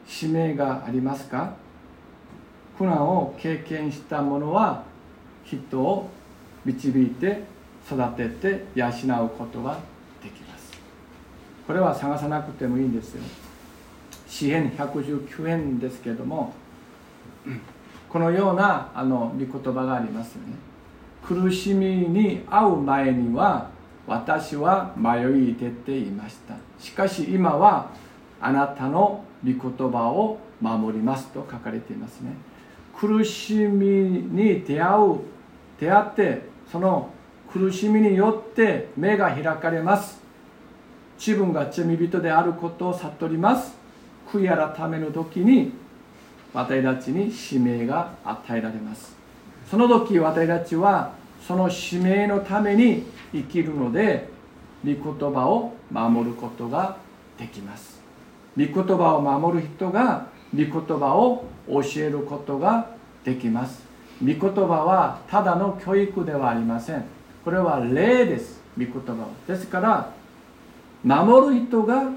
[0.06, 1.54] 使命がありますか？
[2.78, 4.84] 苦難を経験した者は
[5.44, 6.10] 人を
[6.66, 7.44] 導いて
[7.86, 9.80] 育てて養うことが
[10.24, 10.72] できます。
[11.68, 13.24] これは探さなくてもいいんですよ。
[14.28, 16.54] 詩編119編ですけれども
[18.10, 20.54] このようなあの御言葉がありますよね。
[21.28, 23.70] 苦しみに遭う前には
[24.06, 26.56] 私は迷い出ていました。
[26.78, 27.90] しかし今は
[28.42, 32.34] あなたの御言葉を守りますと書かれていますね。
[32.94, 35.20] 苦しみに出会う
[35.80, 37.10] 出会ってその
[37.52, 40.22] 苦しみによって目が開かれます。
[41.18, 43.74] 自分が罪人であることを悟ります。
[44.30, 45.72] 悔い改めの時に
[46.54, 49.23] 私たちに使命が与えられます。
[49.74, 51.14] その時私たちは
[51.48, 54.30] その使命のために生きるので
[54.86, 56.98] 御言葉を守ることが
[57.40, 58.00] できます。
[58.56, 62.92] 御言葉を守る人が御言葉を教えることが
[63.26, 63.82] できます。
[64.22, 67.04] 御言葉はただの教育ではありません。
[67.44, 68.62] これは霊です。
[68.78, 69.28] 御言葉は。
[69.48, 70.12] ですから
[71.04, 72.12] 守る人が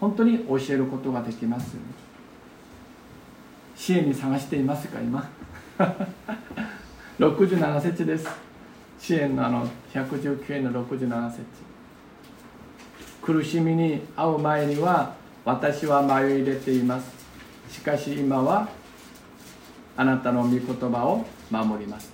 [0.00, 1.76] 本当に教えることができます
[3.76, 5.30] 支援に探していますか今？
[7.22, 8.28] 67節です。
[8.98, 11.44] 支援のあの119円の67節。
[13.22, 17.12] 苦しみに遭う前には私は迷い出ています。
[17.70, 18.68] しかし今は
[19.96, 22.12] あなたの御言葉を守ります。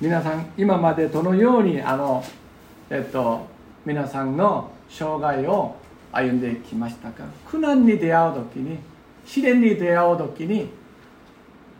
[0.00, 2.24] 皆さん今までどのようにあの
[2.88, 3.46] えっと
[3.84, 5.76] 皆さんの生涯を
[6.12, 7.24] 歩んできましたか？
[7.50, 8.78] 苦難に出会う時に
[9.26, 10.85] 試練に出会う時に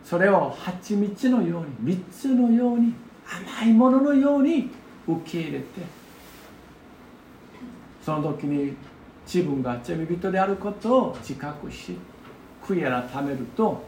[0.07, 2.93] それを蜂蜜のように3つのように
[3.59, 4.69] 甘いもののように
[5.05, 5.65] 受け入れて
[8.05, 8.73] その時に
[9.25, 11.97] 自分が罪人であることを自覚し
[12.63, 13.83] 悔い改めると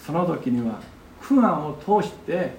[0.00, 0.80] その時には
[1.20, 2.52] 苦難を通して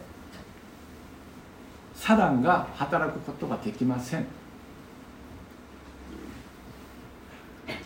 [1.95, 4.38] サダンが働くことができません。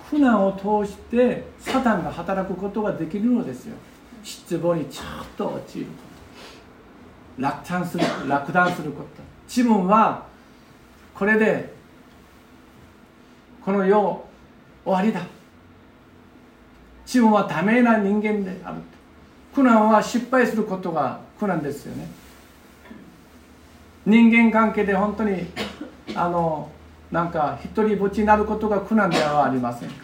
[0.09, 3.75] 苦難を通してサタンが働くことができるのですよ。
[4.23, 5.85] 失望にちょっと陥る。
[5.85, 5.91] こ
[7.37, 9.07] と落胆する落胆すること。
[9.47, 10.25] 自分は
[11.13, 11.73] これで
[13.63, 14.25] この世
[14.85, 15.25] 終わりだ。
[17.05, 18.77] 自分はダメな人間である
[19.53, 22.07] 苦難は失敗することが苦難ですよね。
[24.05, 25.47] 人間関係で本当に
[26.15, 26.69] あの
[27.13, 29.95] なんか一人ぼっちになることが苦難ではありませんか？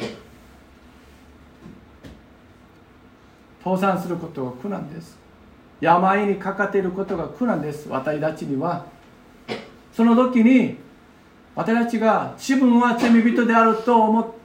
[3.63, 5.17] 倒産することが苦難です。
[5.81, 7.89] 病にかかっていることが苦難です。
[7.89, 8.85] 私たちには。
[9.91, 10.77] その時に
[11.55, 14.35] 私たちが自分は罪人であると思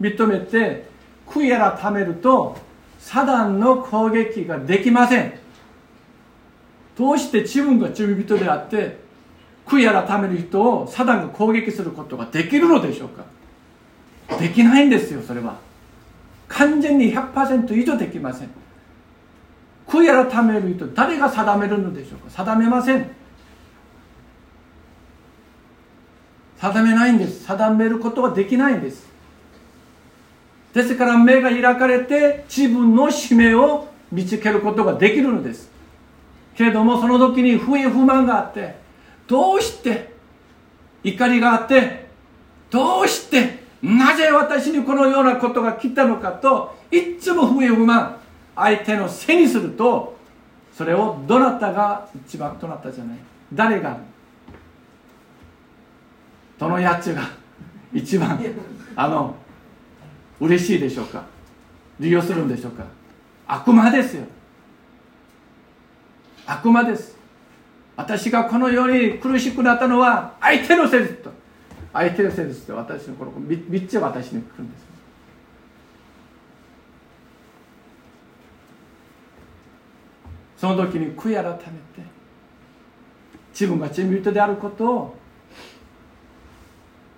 [0.00, 0.88] 認めて
[1.28, 2.56] 悔い改めると
[2.98, 5.34] サダンの攻撃ができません。
[6.98, 9.01] どうして自分が罪人であって
[9.66, 13.24] 悔い改める人をサダンが攻撃することができるのでしょうか？
[14.38, 15.56] できないんですよそれは。
[16.48, 18.50] 完全に100%以上できません。
[19.86, 22.30] 悔い改める人誰が定めるのでしょうか？
[22.30, 23.10] 定めません。
[26.58, 27.44] 定めないんです。
[27.44, 29.10] 定めることはできないんです。
[30.72, 35.70] ですから目が開かれて自分の使命を見つけることができるのです。
[36.54, 38.81] けれどもその時に不平不満があって
[39.26, 40.12] どうして
[41.04, 42.06] 怒りがあって
[42.70, 48.18] どうしてなぜ私にこのようなことが来たのかといつも不平不満
[48.54, 50.16] 相手のせいにすると
[50.72, 53.18] それをどなたが一番どなたじゃない
[53.52, 53.98] 誰が
[56.58, 57.22] どのやつが
[57.92, 58.40] 一番
[58.94, 59.34] あの
[60.40, 61.24] 嬉しいでしょうか
[62.02, 62.84] 利用するんでしょうか。
[63.46, 64.24] 悪魔ですよ。
[66.46, 67.11] 悪魔です。
[67.96, 71.30] 私がこのように苦しくなったのは相手のせいですと。
[71.92, 72.76] 相手のせいですと。
[72.76, 74.92] 私のこの3つは私に来るんです。
[80.56, 81.62] その時に悔い改めて
[83.52, 85.16] 自分が罪人であることを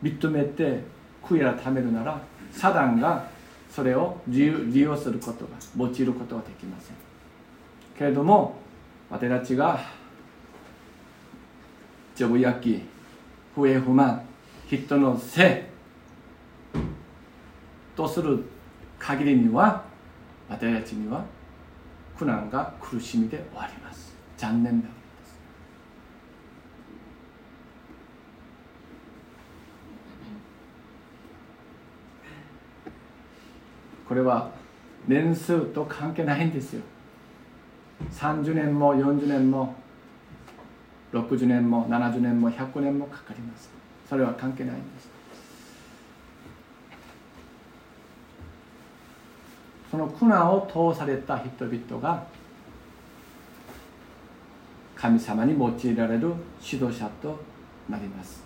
[0.03, 0.81] 認めて
[1.23, 3.29] 悔い改めるならサダンが
[3.71, 6.97] それを利用することが用いることはできません。
[7.99, 8.57] けれども
[9.11, 9.79] 私たちが
[12.15, 12.83] ジョブ焼き
[13.55, 14.25] 不平不満
[14.69, 15.65] 人のせ
[16.75, 16.77] い
[17.97, 18.45] とする
[18.99, 19.85] 限りには
[20.49, 21.25] 私たちには
[22.17, 25.39] 苦難が苦しみで終わります残念であります
[34.09, 34.51] これは
[35.07, 36.83] 年数と関係ないんですよ
[38.13, 39.75] 30年も40年も
[41.15, 43.71] 60年も70年も100年もかかります。
[44.09, 45.09] それは関係ないんです。
[49.91, 52.27] その苦難を通された人々が
[54.97, 57.39] 神様に用いられる指導者と
[57.89, 58.43] なります。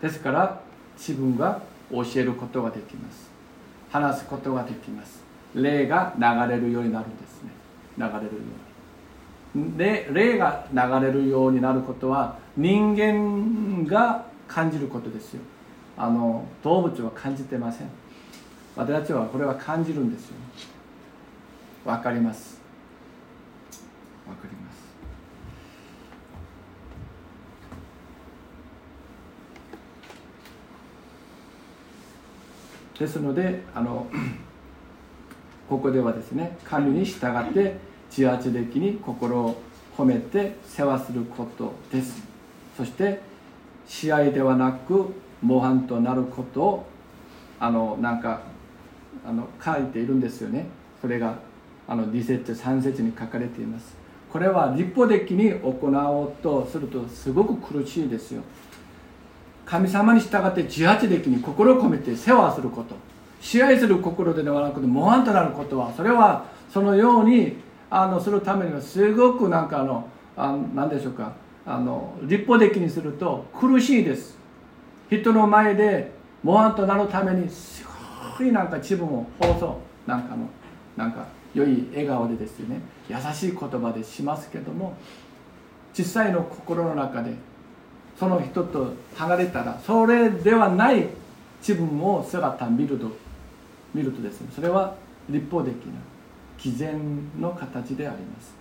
[0.00, 0.60] ですから
[0.96, 3.28] 自分が教えることができます。
[3.90, 5.22] 話すことができます。
[5.54, 7.50] 霊が流れるようになるんですね。
[7.98, 8.69] 流れるように。
[9.54, 15.40] で霊が流れるようになることは人間が感じることですよ。
[15.96, 17.88] あの動物は感じてません。
[18.76, 20.36] 私たちはこれは感じるんですよ。
[21.84, 22.60] わかります。
[24.28, 24.80] わかります。
[33.00, 34.06] ですのであの
[35.68, 39.60] ここではですね神に従って自発的に心を
[39.96, 42.22] 込めて世話することです。
[42.76, 43.20] そして
[43.86, 46.86] 試合ではなく模範となることを
[47.58, 48.42] あのなんか
[49.26, 50.66] あの書いているんですよね。
[51.00, 51.38] それが
[51.88, 53.94] あの2節3節に書かれています。
[54.32, 58.42] これは立法的に行おうとするとすごく苦しいですよ。
[59.66, 62.94] 神様に従って自発的に心を込めて世話すること。
[63.40, 67.56] 支配する心ではなくて模範となることはそれはそのように
[67.90, 71.32] あのするためにはすごくなんかあのあ何でしょうか。
[71.66, 74.38] あの立法的にすると苦しいです。
[75.10, 76.12] 人の前で
[76.42, 77.84] 模範となるためにす
[78.38, 80.48] ごいなんか自分を放送なんかの
[80.96, 82.80] なんか良い笑顔でですね。
[83.08, 84.94] 優しい言葉でしますけども
[85.96, 87.34] 実際の心の中で
[88.18, 91.08] その人と離れたらそれではない
[91.60, 93.10] 自分を姿見ると
[93.92, 94.94] 見るとですねそれは
[95.28, 95.92] 立法的な
[96.62, 98.54] 偽善の形であります。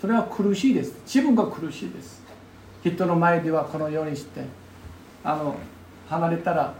[0.00, 0.94] それは苦しいです。
[1.04, 2.22] 自分が苦しいです。
[2.82, 4.44] 人の前ではこのようにして
[5.24, 5.56] あの
[6.08, 6.74] 離れたら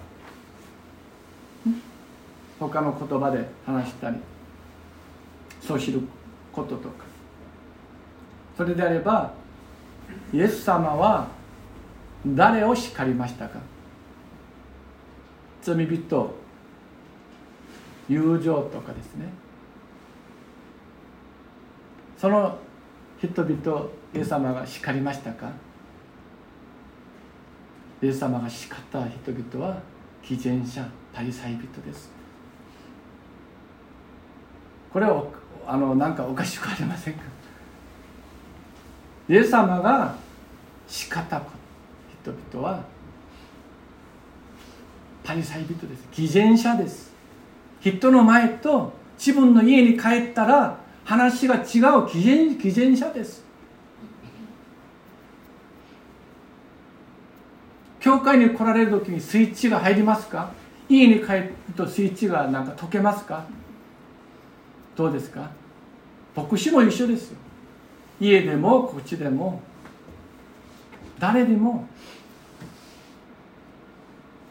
[2.59, 4.17] 他の言葉で話したり
[5.61, 6.01] そう知る
[6.53, 7.05] こととか。
[8.57, 9.33] それであれば
[10.33, 11.29] イエス様は
[12.27, 13.61] 誰を叱りましたか？
[15.63, 16.35] 罪人
[18.09, 19.27] 友情とかですね。
[22.19, 22.59] その
[23.21, 25.53] 人々イエス様が叱りましたか？
[28.03, 29.81] イエス様が叱った人々は
[30.23, 32.11] 偽善者大祭人です。
[34.93, 35.25] これは
[35.67, 37.21] あのなんかおかしくありませんか？
[39.29, 40.17] イエス様が
[40.89, 41.41] 叱った
[42.23, 42.83] 人々は
[45.23, 46.09] 大祭人です。
[46.13, 47.13] 偽善者です。
[47.81, 50.78] 人の前と自分の家に帰ったら
[51.09, 53.43] 話が違う偽善偽善者です。
[57.99, 60.53] 教会に来られる時にスイッチが入りますか？
[60.87, 63.47] 家に帰るとスイッチがなんか解けますか？
[64.97, 65.51] どうですか？
[66.37, 67.39] 牧師も一緒ですよ。
[68.21, 69.63] 家でもこっちでも。
[71.19, 71.89] 誰でも。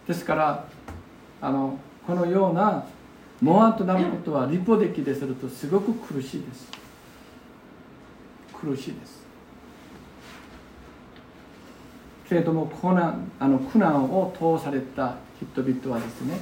[0.08, 0.66] ですから
[1.39, 1.78] あの
[2.08, 2.84] このような
[3.41, 6.71] モアとなることは立法的でするとすごく苦しいです。
[8.53, 9.25] 苦しいです。
[12.27, 16.39] けれども苦難あの苦難を通された人々はですね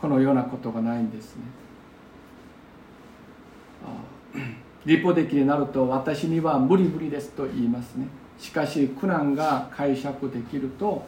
[0.00, 1.42] このようなことがないんですね。
[4.84, 8.08] 立法的になると私には無理無理ですと言いますね。
[8.38, 11.06] しかし苦難が解釈できると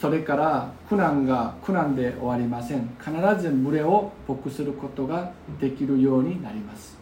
[0.00, 2.90] それから苦難が苦難で終わりません。
[2.98, 3.10] 必
[3.42, 6.98] ず群れを牧することができるようになります。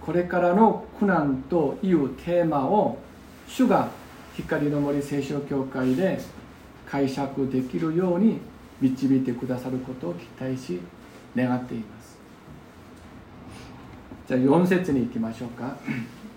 [0.00, 2.98] これからの苦難というテーマを
[3.48, 3.88] 主が
[4.36, 6.18] 光の森聖書協会で
[6.86, 8.38] 解釈できるように
[8.80, 10.80] 導いてくださることを期待し
[11.34, 12.18] 願っています。
[14.28, 15.76] じゃあ4節に行きましょうか。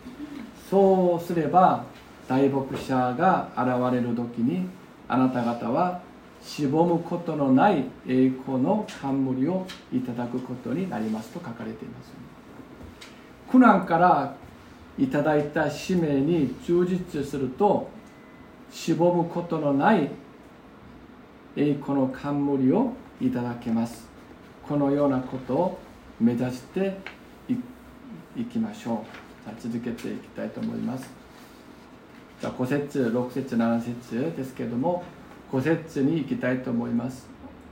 [0.70, 1.86] そうすれば
[2.30, 4.68] 大牧者が現れる時に
[5.08, 6.00] あなた方は
[6.44, 12.12] しぼむことのない栄光の冠をいただくことになりますと書かれています。
[13.50, 14.36] 苦難から
[15.00, 17.90] いただいた使命に忠実すると
[18.72, 20.12] しぼむことのない
[21.56, 24.08] 栄光の冠をいただけます。
[24.68, 25.80] このようなことを
[26.22, 26.96] 目指して
[28.38, 29.60] いきましょう。
[29.60, 31.19] 続けていきたいと思います。
[32.42, 35.04] 5節6節7節ですけれども
[35.52, 37.28] 5節に行きたいと思います。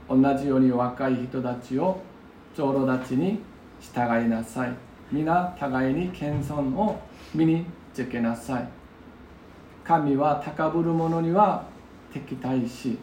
[0.08, 2.00] 同じように若い人たちを
[2.56, 3.40] 長老たちに
[3.80, 4.72] 従いなさい。
[5.10, 7.00] 皆互いに謙遜を
[7.34, 7.64] 身に
[7.94, 8.68] つけなさい。
[9.84, 11.64] 神は高ぶる者には
[12.12, 12.98] 敵対し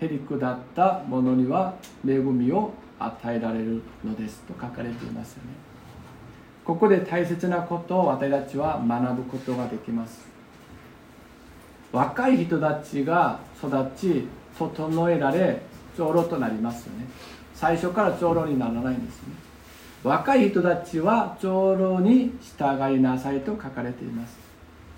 [0.00, 1.74] へりくだった者には
[2.06, 4.40] 恵みを与えられるのです。
[4.42, 5.50] と書かれていますよね。
[6.64, 10.27] ここで大切なことを私たちは学ぶことができます。
[11.92, 14.28] 若い人たちが育ち
[14.58, 15.62] 整えられ
[15.96, 17.06] 長老となりますよね。
[17.54, 19.34] 最初から長老にならないんですね。
[20.04, 24.36] 若い人たちは長老に従いなさいと書かれています。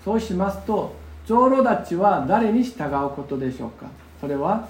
[0.03, 3.87] そうしますと長老たちは誰に従うことでしょうか。
[4.19, 4.67] それは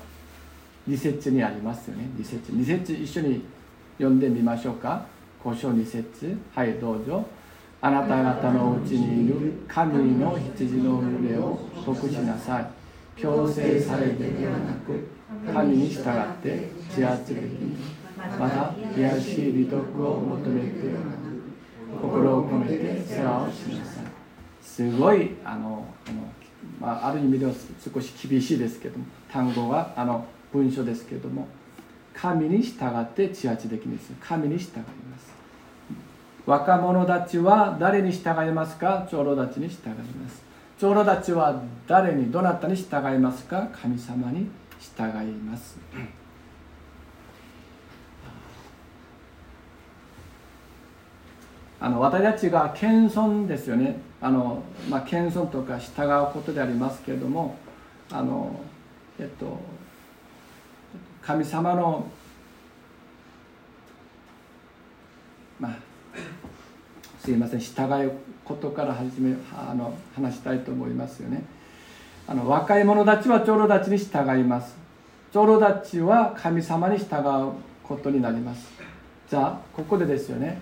[0.87, 2.09] 二節にありますよね。
[2.17, 3.43] 二節二節一緒に
[3.97, 5.05] 読んでみましょうか。
[5.43, 7.25] 交渉二節はいどうぞ。
[7.81, 12.67] あなた方のうちにいる神の羊の群れを得しなさい。
[13.15, 15.07] 強制されてではなく
[15.53, 16.03] 神に従っ
[16.41, 17.75] て自発的に
[18.39, 24.05] また癒しい利得を求めてではなく心を込めて世話をしなさい。
[24.63, 26.21] すごいあのあの、
[26.79, 27.51] まあ、ある意味では
[27.93, 31.47] 少し厳しいですけども単語はあの文章ですけども
[32.13, 34.15] 神に従って自発的にする。
[34.19, 35.10] 神に従います。
[36.51, 39.07] 若者たちは誰に従いますか？
[39.09, 40.43] 長老たちに従います。
[40.77, 43.69] 長老たちは誰にどなたに従いますか？
[43.71, 45.77] 神様に従います。
[51.79, 54.01] あの私たちが謙遜ですよね。
[54.19, 57.55] あの、まあ、謙遜とか従うことでありますけれども
[58.11, 58.59] あの
[59.17, 59.57] えっと
[61.21, 62.07] 神様の
[65.57, 65.77] まあ
[67.23, 67.59] すいません。
[67.59, 68.11] 従う
[68.43, 71.43] ことから始めあの話したいと思いますよね。
[72.27, 74.75] あの若い者たちは長老たちに従います。
[75.31, 77.17] 長老たちは神様に従
[77.47, 77.51] う
[77.83, 78.71] ことになります。
[79.29, 80.59] じゃあここでですよね。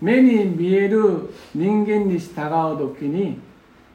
[0.00, 3.40] 目に見える人間に従う時に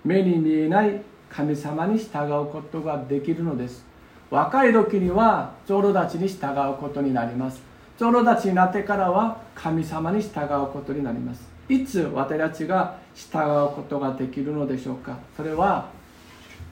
[0.04, 3.86] 目に見えない神様に従うことができるのです。
[4.30, 7.64] 若い時には長老たちに従うことになります。
[7.98, 11.55] 長老たちになってからは神様に従うことになります。
[11.68, 15.18] いつ私たちが従うことができるのでしょうか？
[15.36, 15.90] それは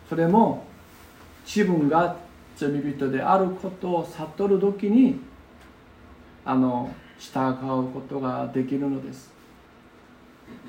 [0.07, 0.65] それも
[1.45, 2.15] 自分が
[2.55, 5.19] 罪人であることを悟る時に
[6.45, 9.31] あの従うことができるのです。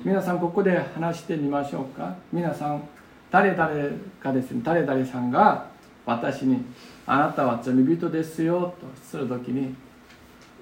[0.03, 2.15] 皆さんここで話してみましょうか？
[2.33, 2.87] 皆さん
[3.29, 3.69] 誰々
[4.21, 5.67] かですね誰々さんが
[6.05, 6.63] 私に
[7.05, 9.75] 「あなたは罪人ですよ」とする時に「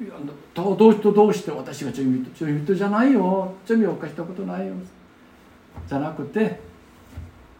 [0.01, 0.13] いや
[0.55, 3.53] どうしてどうして私が罪人罪人じゃないよ。
[3.65, 4.73] 罪を犯したことないよ」
[5.87, 6.59] じゃなくて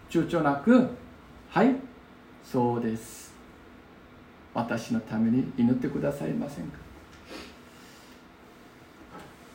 [0.10, 0.90] 躊躇なく
[1.50, 1.76] 「はい
[2.44, 3.34] そうです。
[4.54, 6.78] 私のために祈ってくださいませんか」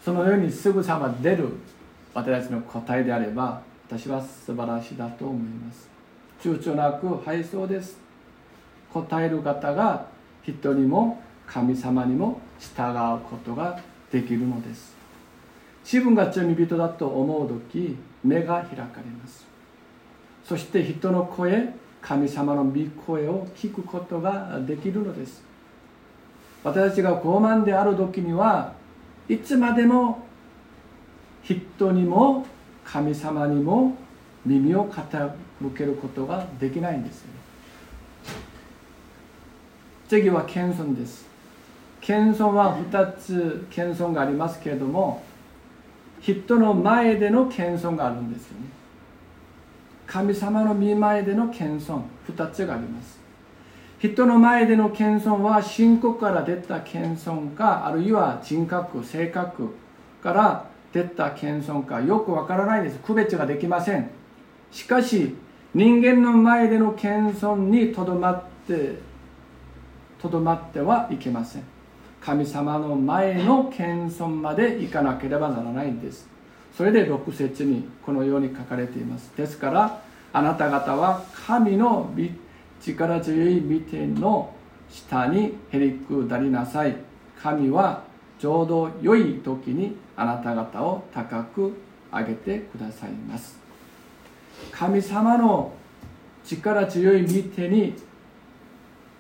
[0.04, 1.48] そのようにすぐさま出る
[2.14, 5.88] 私たちの答えであれば私は素晴らしいだと思います。
[6.40, 7.98] 躊躇なく「はいそうです」
[8.92, 10.06] 答える方が
[10.42, 11.20] 人にも
[11.50, 13.80] 神様にも従うことが
[14.12, 14.96] できるのです。
[15.84, 19.46] 自分が罪人だと思う時目が開かれます。
[20.44, 25.42] そして人の声神様の御声を聞くことができるのです。
[26.64, 28.72] 私たちが傲慢である時には
[29.28, 30.26] いつまでも
[31.42, 32.46] 人にも
[32.84, 33.96] 神様にも
[34.44, 35.30] 耳を傾
[35.76, 37.28] けることができないんですよ
[40.08, 41.27] 次は謙遜です。
[42.00, 45.22] 謙遜は2つ謙遜がありますけれども
[46.20, 48.66] 人の前での謙遜があるんですよね。
[50.06, 53.18] 神様の見前での謙遜2つがあります。
[54.00, 59.74] 人の前での謙遜は信仰から出た謙遜かあるいは人格性格
[60.22, 62.98] から出た謙遜かよくわからないです。
[63.00, 64.10] 区別ができません。
[64.70, 65.36] しかし
[65.74, 68.98] 人間の前での謙遜にとどまって
[70.20, 71.62] とどまってはいけません。
[72.20, 76.28] 神様の前の謙遜まで行かなければならないんです。
[76.76, 79.32] それで6節にこのように書かれています。
[79.36, 80.02] ですから
[80.32, 82.10] あなた方は神の
[82.80, 84.54] 力強い御手の
[84.90, 86.96] 下にへりくだりなさい。
[87.42, 88.02] 神は
[88.38, 91.76] ちょうど良い時にあなた方を高く
[92.12, 93.58] 上げてくださいます。
[94.70, 95.72] 神様の
[96.44, 97.94] 力強い御手に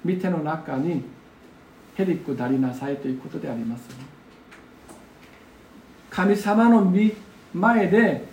[0.04, 1.02] 御手の中に
[1.98, 3.88] へりくだりなさいということであります、
[6.10, 6.92] 神様の
[7.52, 8.24] 前で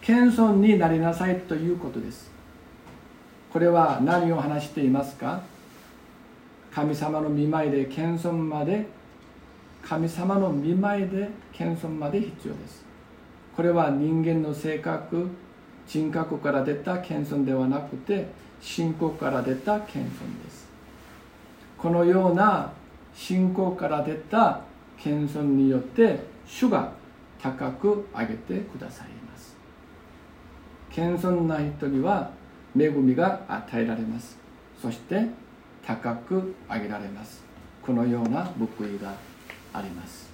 [0.00, 2.30] 謙遜になりなさいということです。
[3.52, 5.42] これは何を話していますか？
[6.74, 8.86] 神様の見舞いで謙遜まで
[9.82, 12.82] 神様の見舞いで謙遜まで必要です。
[13.54, 15.28] これは人間の性格
[15.86, 18.28] 人格から出た謙遜ではなくて
[18.62, 20.66] 信仰から出た謙遜です。
[21.76, 22.72] このような
[23.14, 24.60] 信仰から出た
[24.98, 26.92] 謙遜によって主が
[27.40, 29.56] 高く上げてくださいます。
[30.90, 32.30] 謙遜な人には
[32.78, 34.38] 恵みが与えられます。
[34.80, 35.26] そして
[35.84, 37.42] 高く上げられます。
[37.82, 39.14] このような報いが
[39.72, 40.30] あります。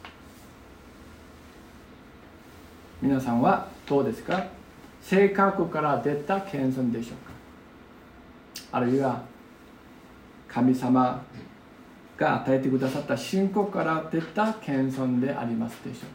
[3.00, 4.46] 皆さんはどうですか？
[5.00, 8.78] 性格から出た謙遜でしょうか？
[8.78, 9.22] あるいは
[10.48, 11.22] 神様
[12.18, 16.08] が与えてくださった信仰から出た謙遜でありますでしょうか？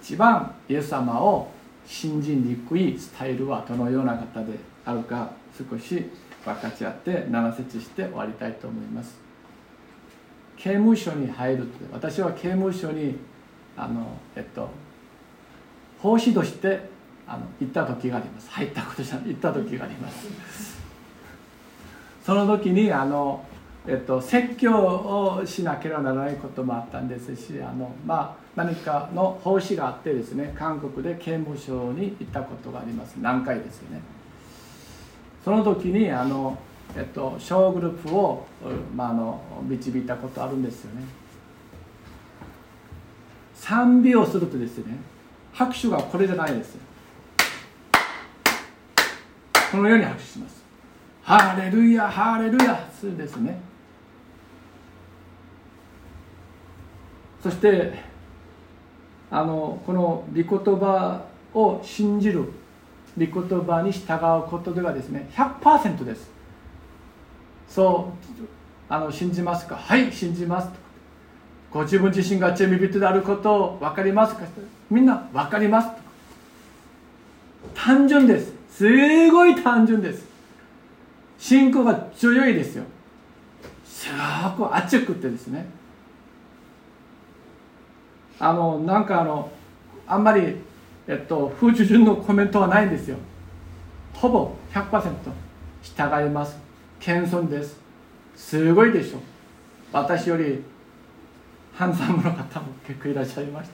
[0.00, 1.50] 一番イエス様を
[1.86, 4.54] 信じにくいスタイルはどのような方で
[4.86, 6.10] あるか少し
[6.42, 9.18] 分かち合って7節して終わりたいと思います。
[10.56, 13.18] 刑務所に入るって私は刑務所に
[13.76, 14.70] あのえっと
[15.98, 16.88] 奉仕として
[17.26, 18.48] あの行った時があります。
[18.50, 20.73] 入ったことじゃない行った時があります。
[22.24, 23.44] その時にあの、
[23.86, 33.16] えっと、説教をしなければならないこともあったんですしあの、まあ、何かの奉仕があってですね韓国で刑務所に行ったことがあります。
[33.16, 34.00] 何回ですよね。
[35.44, 36.58] その時にあの、
[36.96, 38.46] えっと、小グループを、
[38.96, 41.02] まあ、あの導いたことあるんですよね。
[43.54, 44.96] 賛美をするとですね
[45.52, 46.78] 拍手がこれじゃないです。
[49.70, 50.53] このように拍手します。
[51.24, 53.58] ハレルヤハレルヤするですね。
[57.42, 57.94] そして
[59.30, 62.52] あのこの御言葉を信じる
[63.18, 64.14] 御言葉に従
[64.44, 66.30] うことではですね100%です。
[67.68, 68.44] そう
[68.88, 69.76] あの信じますか？
[69.76, 70.68] はい信じます。
[71.70, 74.42] ご自分自身が罪人であることを分かりますか？
[74.90, 75.88] みんな分かります。
[77.74, 78.52] 単純です。
[78.70, 80.33] すごい単純です。
[81.44, 82.84] 信仰が強いですよ。
[83.84, 84.08] す
[84.56, 85.66] ごく熱くってですね。
[88.38, 89.50] あのなんかあの
[90.06, 90.56] あんまり、
[91.06, 93.18] えっと、風樹順のコメントはないんですよ。
[94.14, 95.12] ほぼ100%
[95.82, 96.56] 従います。
[96.98, 97.78] 謙遜です。
[98.34, 99.18] すごいでしょ。
[99.92, 100.62] 私より
[101.74, 103.68] ハンサムの方も結構いらっしゃいまし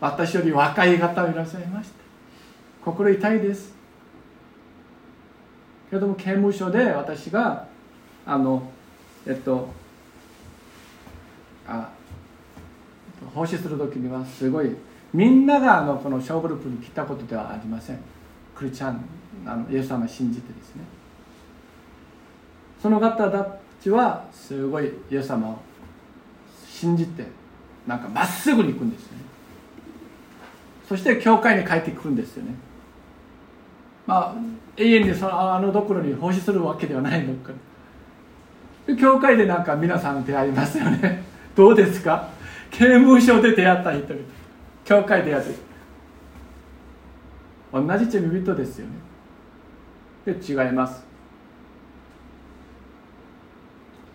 [0.00, 1.94] た私より若い方もいらっしゃいました
[2.84, 3.81] 心痛いです。
[5.92, 7.68] けれども刑務所で私が
[8.24, 8.62] あの
[9.26, 9.68] えっと
[11.68, 11.90] あ
[13.34, 14.74] 奉仕する時にはすごい
[15.12, 17.98] みんながあのこの小グループに来たことではありません
[18.54, 19.04] クリスチャン
[19.44, 20.82] あのイエス様を信じてですね
[22.80, 25.58] その方たちはすごいイエス様を
[26.66, 27.26] 信じて
[27.86, 29.18] なんかまっすぐに行くんですよね
[30.88, 32.54] そして教会に帰ってくるんですよね
[34.06, 34.34] まあ
[34.76, 37.52] 永遠にそのあのどころに奉仕するわけではないのか。
[39.00, 41.22] 教会でなんか皆さん出会いますよね。
[41.54, 42.28] どうですか？
[42.70, 44.24] 刑務所で出会った人々。
[44.84, 45.54] 教会で出会って。
[47.72, 48.92] 同じ罪人ですよね。
[50.24, 51.04] で違います。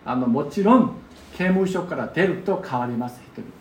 [0.04, 0.92] あのもちろん
[1.36, 3.52] 刑務所から出ると変わります人々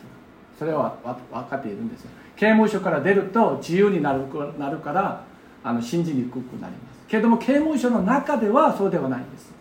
[0.57, 2.09] それは分かっているんですよ。
[2.35, 4.19] 刑務所から出ると自由になる
[4.57, 5.23] なるから
[5.63, 7.07] あの信じにくくなります。
[7.07, 9.51] けれども刑務所の中ではそうではないんです。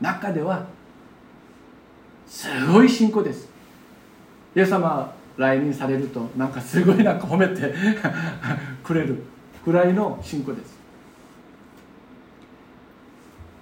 [0.00, 0.66] 中では
[2.26, 3.48] すごい信仰です。
[4.54, 7.74] イエス様来任されるとなんかすごいなんか褒めて
[8.82, 9.22] くれる
[9.64, 10.76] ぐらいの信仰です。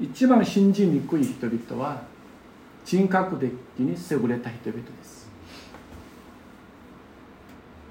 [0.01, 2.03] 一番信じにくい人々は
[2.85, 5.29] 人格的に優れた人々です。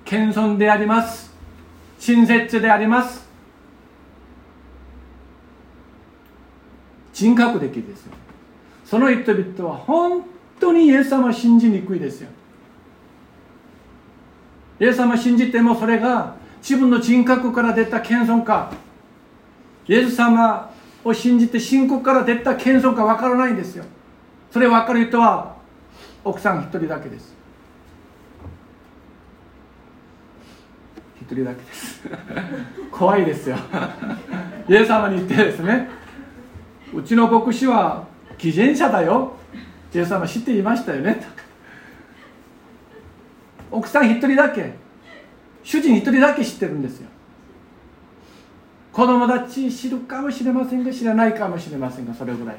[0.05, 1.33] 謙遜であります。
[1.99, 3.25] 親切であります。
[7.23, 8.11] 人格的ですよ。
[8.83, 10.25] その人々は本
[10.59, 12.27] 当にイエス様を信じにくいですよ。
[14.77, 18.73] イエス様を信じてもそれが自分の人格から出た謙遜か。
[19.87, 20.69] イエス様
[21.05, 23.85] を信じて信仰から出た謙遜か分からないんですよ。
[24.51, 25.55] それ分かる人は
[26.25, 27.33] 奥さん一人だけです。
[31.21, 32.01] 一人だけです。
[32.91, 33.55] 怖いですよ。
[34.67, 36.02] イエス様に言ってですね。
[36.93, 38.05] うちの牧師は
[38.37, 39.33] 偽善者だよ。
[39.93, 41.23] イエス様知っていましたよね。
[43.71, 44.73] 奥さん一人だけ
[45.63, 47.09] 主人一人だけ知ってるんですよ。
[48.91, 52.57] 子供たち知るかもしれませんが知らないかもしれませんがそれぐらい。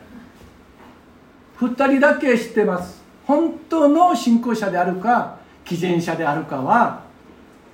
[1.57, 3.03] 二人だけ知ってます。
[3.27, 7.05] 本当の信仰者であるか偽善者であるかは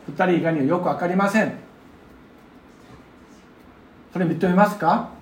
[0.06, 1.54] 二人以外にはよく分かりません。
[4.12, 5.19] それ認めますか？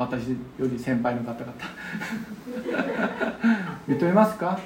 [0.00, 1.52] 私より先輩の方々。
[3.86, 4.58] 認めますか？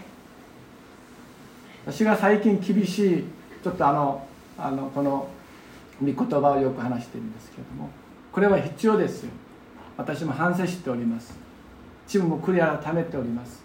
[1.84, 3.24] 私が最近厳しい
[3.62, 4.26] ちょっとあの
[4.56, 5.28] あのこの
[6.00, 7.90] 御言葉をよく話しているんですけれども
[8.32, 9.30] これは必要ですよ。
[9.96, 11.36] 私も反省しております。
[12.06, 13.64] 自分も悔い改めております。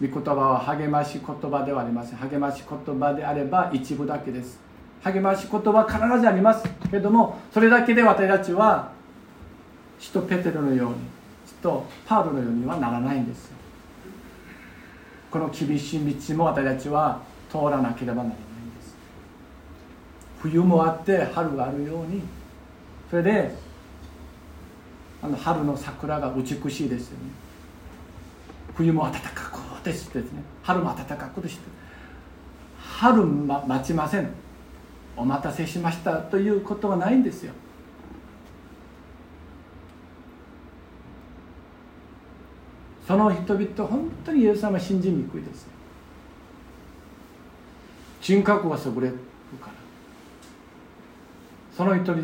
[0.00, 4.63] 御言葉は励まし言葉ではありません励まし言葉であれば一部だけです。
[5.04, 6.64] 励まし言葉必ずあります。
[6.90, 8.90] けれどもそれだけで私たちは
[10.00, 10.96] 使徒ペテロのように
[11.46, 13.52] 使徒パウロのようにはならないんです。
[15.30, 18.96] この厳しい道も私たちは通らなければならないんです。
[20.40, 22.22] 冬もあって春があるように
[23.10, 23.54] それで
[25.22, 27.24] あの春の桜が美しいですよね。
[28.74, 31.62] 冬も暖かくてしてですね春も暖かくして
[32.78, 34.30] 春、ま、待ちません。
[35.16, 37.52] お待たせしましたということはないんですよ。
[43.06, 45.66] その人々本当にイエス様信じにくいです
[48.22, 49.18] 人格は優れる
[49.60, 49.72] から。
[51.76, 52.14] その人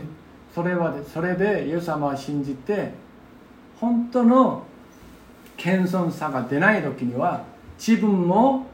[0.55, 2.93] それはそれでイエス様は信じて
[3.79, 4.65] 本当の
[5.57, 7.45] 謙遜さが出ない時には
[7.79, 8.67] 自分も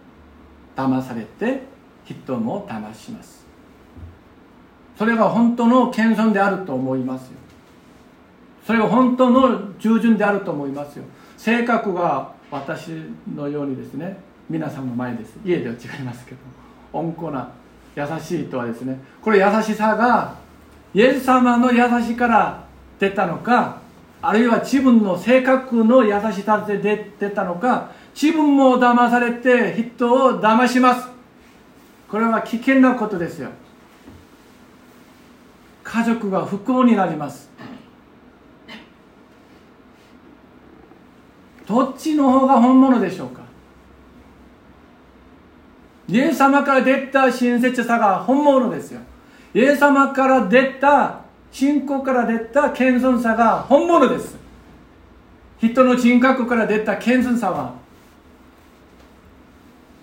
[0.77, 1.63] 騙されて
[2.05, 3.36] 人も騙します。
[4.97, 7.37] それが本当の謙遜であると思いますよ。
[8.67, 11.05] それが本当の従順であると思いますよ。
[11.37, 12.91] 性格が私
[13.35, 14.19] のようにですね
[14.49, 15.39] 皆さんの前です。
[15.45, 16.39] 家では違いますけど
[16.93, 17.53] 温厚な
[17.95, 20.37] 優しいとはですねこれ優しさが
[20.95, 22.65] イエス様の優しから
[22.99, 23.81] 出たのか
[24.23, 31.09] あるいは自分の性格の優しさで出たのか自分も騙されて人を騙します。
[32.09, 33.51] これは危険なことですよ。
[35.89, 37.49] 家族が不幸になります。
[41.65, 43.43] どっちの方が本物でしょうか？
[46.09, 49.01] イエス様から出た親切さが本物ですよ。
[49.55, 51.21] イエス様から出た
[51.53, 54.37] 信仰から出た謙遜さが本物です。
[55.59, 57.75] 人の人格から出た謙遜さは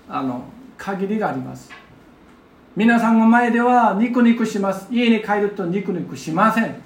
[0.09, 0.45] あの
[0.77, 1.69] 限りがあります。
[2.75, 4.87] 皆さんの前ではニコニコします。
[4.91, 6.81] 家に帰るとニコニコしません。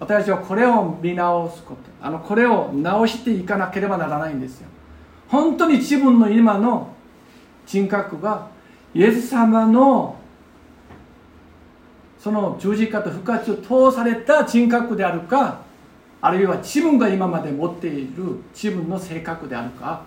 [0.00, 1.80] 私はこれを見直すこと。
[2.00, 4.68] あのこれを直していかなければならないんですよ。
[5.28, 6.88] 本当に自分の今の
[7.66, 8.48] 人格が
[8.94, 10.16] イエス様の
[12.18, 13.56] その十字架と復活を
[13.90, 15.60] 通された人格であるか
[16.22, 20.04] あるいは自分が今まで持っている自分の性格であるか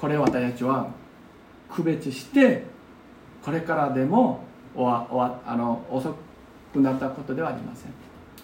[0.00, 0.88] これを私たちは
[1.70, 2.64] 区別して
[3.42, 4.42] これからでも
[4.74, 6.16] おわおわあの遅
[6.72, 7.92] くなったことではありません。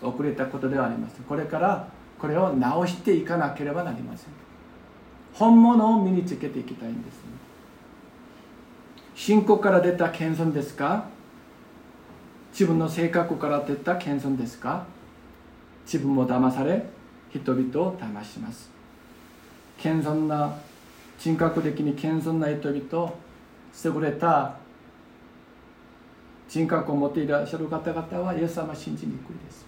[0.03, 1.25] 遅れたことではありません。
[1.25, 1.89] これから
[2.19, 4.31] これを直していかなければなりません。
[5.33, 7.21] 本物を身につけていきたいんです、ね、
[9.15, 11.07] 信仰から出た謙遜ですか？
[12.53, 14.87] 自分の性格から出た謙遜ですか？
[15.93, 16.87] 自分も騙され
[17.31, 18.71] 人々を騙します。
[19.77, 20.55] 謙遜な
[21.19, 23.13] 人格的に謙遜な人々
[23.85, 24.55] 優れた
[26.49, 29.67] 人格を持っていらっしゃる方々はイエス様信じにくいです。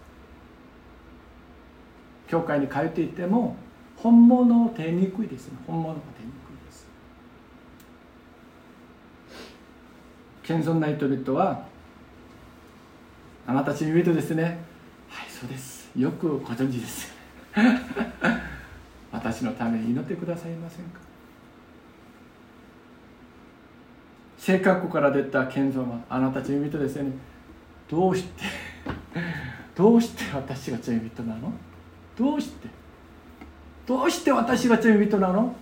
[2.28, 3.56] 教会に通っていても
[3.96, 5.58] 本物を手にくいですね。
[5.66, 6.86] 本物が手にくいです。
[10.44, 11.66] 謙遜な人々は
[13.44, 14.60] あなたたちに見るとですね
[15.08, 15.71] はいそうです。
[15.96, 17.12] よくご存知です。
[19.12, 21.00] 私のために祈ってくださいませんか？
[24.38, 27.12] 性格から出た謙遜はあなたたちに見るとですよね。
[27.90, 28.44] どうして
[29.74, 31.52] どうして私が罪人なの？
[32.16, 32.68] どうして
[33.86, 35.54] どうして私が罪人なの？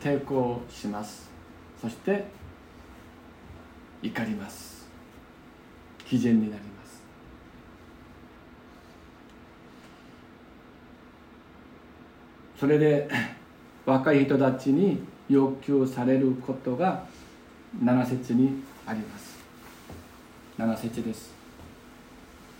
[0.00, 1.28] 抵抗します。
[1.80, 2.24] そして
[4.02, 4.88] 怒ります。
[6.04, 6.77] 基準になります。
[12.58, 13.08] それで
[13.86, 17.04] 若い人たちに要求されることが
[17.82, 19.38] 7節にあります。
[20.58, 21.32] 7節です。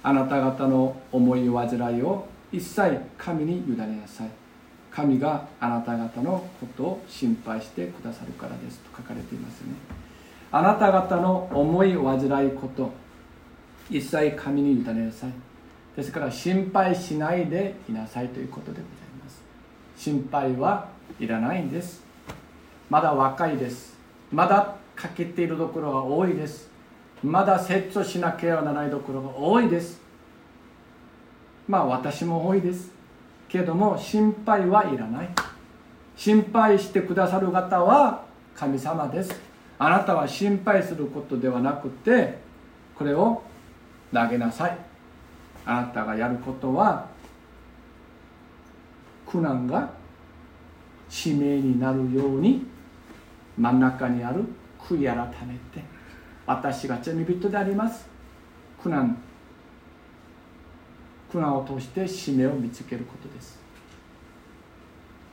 [0.03, 4.29] あなた方の思い煩いを一切神に委ねなさい。
[4.91, 9.75] 神があなた方のことを心配してくださるからですと書かれていますね。
[10.51, 12.91] あなた方の思い煩いこと
[13.91, 15.33] 一切神に委ねなさい。
[15.97, 19.08] ですから心配しないでいなさいということでございます。
[19.99, 20.89] 心配は
[21.19, 22.05] いらないんです。
[22.89, 23.99] まだ若いです。
[24.33, 26.71] まだ欠けているところが多いです。
[27.23, 30.01] まだ成長しなければならないところが多いです。
[31.67, 32.93] まあ私も多いです。
[33.49, 35.29] けども心配はいらない。
[36.17, 38.25] 心配してくださる方は
[38.55, 39.35] 神様です。
[39.81, 42.39] あなたは心配することではなくて
[42.95, 43.43] これを
[44.15, 44.79] 投げなさい。
[45.67, 47.08] あなたがやることは
[49.31, 49.93] 苦難が
[51.09, 52.67] 使命になるように
[53.59, 54.45] 真ん中にある
[54.81, 55.17] 悔い改
[55.47, 55.85] めて。
[56.47, 58.09] 私が罪人であります。
[58.83, 59.19] 苦難。
[61.31, 63.59] 苦難を通して使命を見つけることです。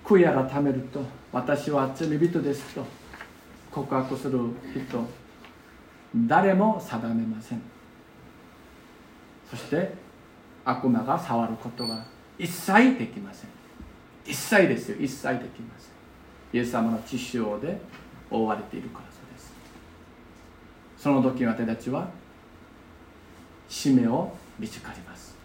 [0.03, 2.85] 悔い改めると私は罪人ですと
[3.71, 4.39] 告白する
[4.73, 5.03] 人
[6.27, 7.61] 誰も定めません。
[9.49, 9.93] そして
[10.65, 12.05] 悪魔が触ることが
[12.37, 13.64] 一切できません。
[14.25, 14.97] 一切ですよ。
[14.99, 16.57] 一切できません。
[16.57, 17.77] イエス様の血潮で
[18.31, 19.53] 覆われているからそうです。
[20.97, 22.09] その時私たちは
[23.69, 25.35] 使命を見つかります。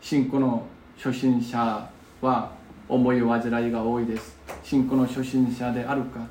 [0.00, 1.90] 信仰の初心者
[2.22, 2.52] は
[2.88, 4.36] 思い煩いが多いです。
[4.62, 6.26] 信仰の初心者であるか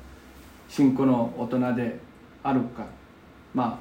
[0.68, 1.98] 信仰の大人で
[2.42, 2.84] あるか。
[3.54, 3.80] ま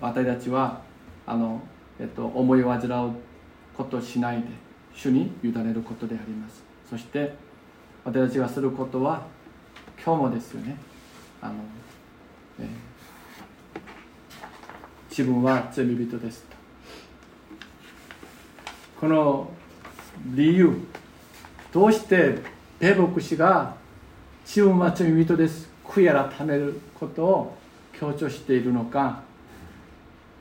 [0.00, 0.80] あ私たちは
[1.26, 1.60] あの、
[2.00, 3.12] えっと、思い煩う
[3.76, 4.67] ことしないで。
[4.98, 6.60] 主に委ねることであります。
[6.90, 7.32] そして
[8.04, 9.22] 私たちがすることは
[10.04, 10.76] 今日もですよね。
[11.40, 11.54] あの、
[12.58, 12.66] えー、
[15.08, 16.42] 自分は罪人です。
[16.42, 16.56] と
[19.00, 19.52] この
[20.34, 20.76] 理由
[21.72, 22.42] どうして
[22.80, 23.76] ペ牧師が
[24.44, 25.70] 自分は罪人です。
[25.86, 27.56] 悔い改めることを
[27.92, 29.22] 強調しているのか。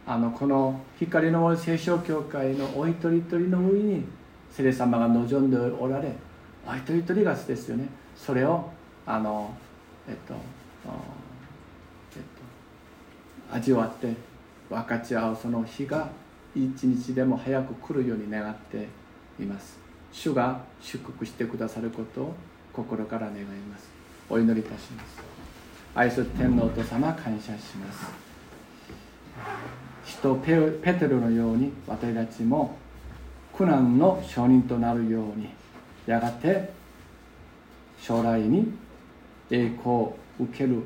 [0.08, 4.17] あのこの光の聖書教会のお一人一人の上に
[4.58, 6.12] 聖霊様が望んでおられ
[6.66, 7.88] お一人一人がですよね。
[8.16, 8.68] それを
[9.06, 9.54] あの
[10.10, 10.38] えっと、え
[12.18, 12.22] っ
[13.52, 14.16] と、味わって
[14.68, 16.10] 分かち合うその日が
[16.56, 18.88] 一日でも早く来るように願って
[19.40, 19.78] います。
[20.12, 22.34] 主が祝福してくださることを
[22.74, 23.88] 心から願います。
[24.28, 25.22] お祈りいたします。
[25.94, 28.12] 愛する天皇と様感謝します。
[30.04, 32.76] 人ペペテロのように私たちも
[33.58, 35.50] 苦難の証人となるように
[36.06, 36.70] やがて
[38.00, 38.72] 将来に
[39.50, 40.84] 栄光を受ける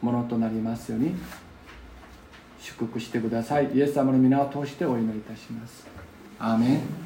[0.00, 1.16] ものとなりますように
[2.60, 3.74] 祝福してください。
[3.74, 5.86] イエス様の皆を通してお祈りいたします。
[6.38, 7.03] アーメン。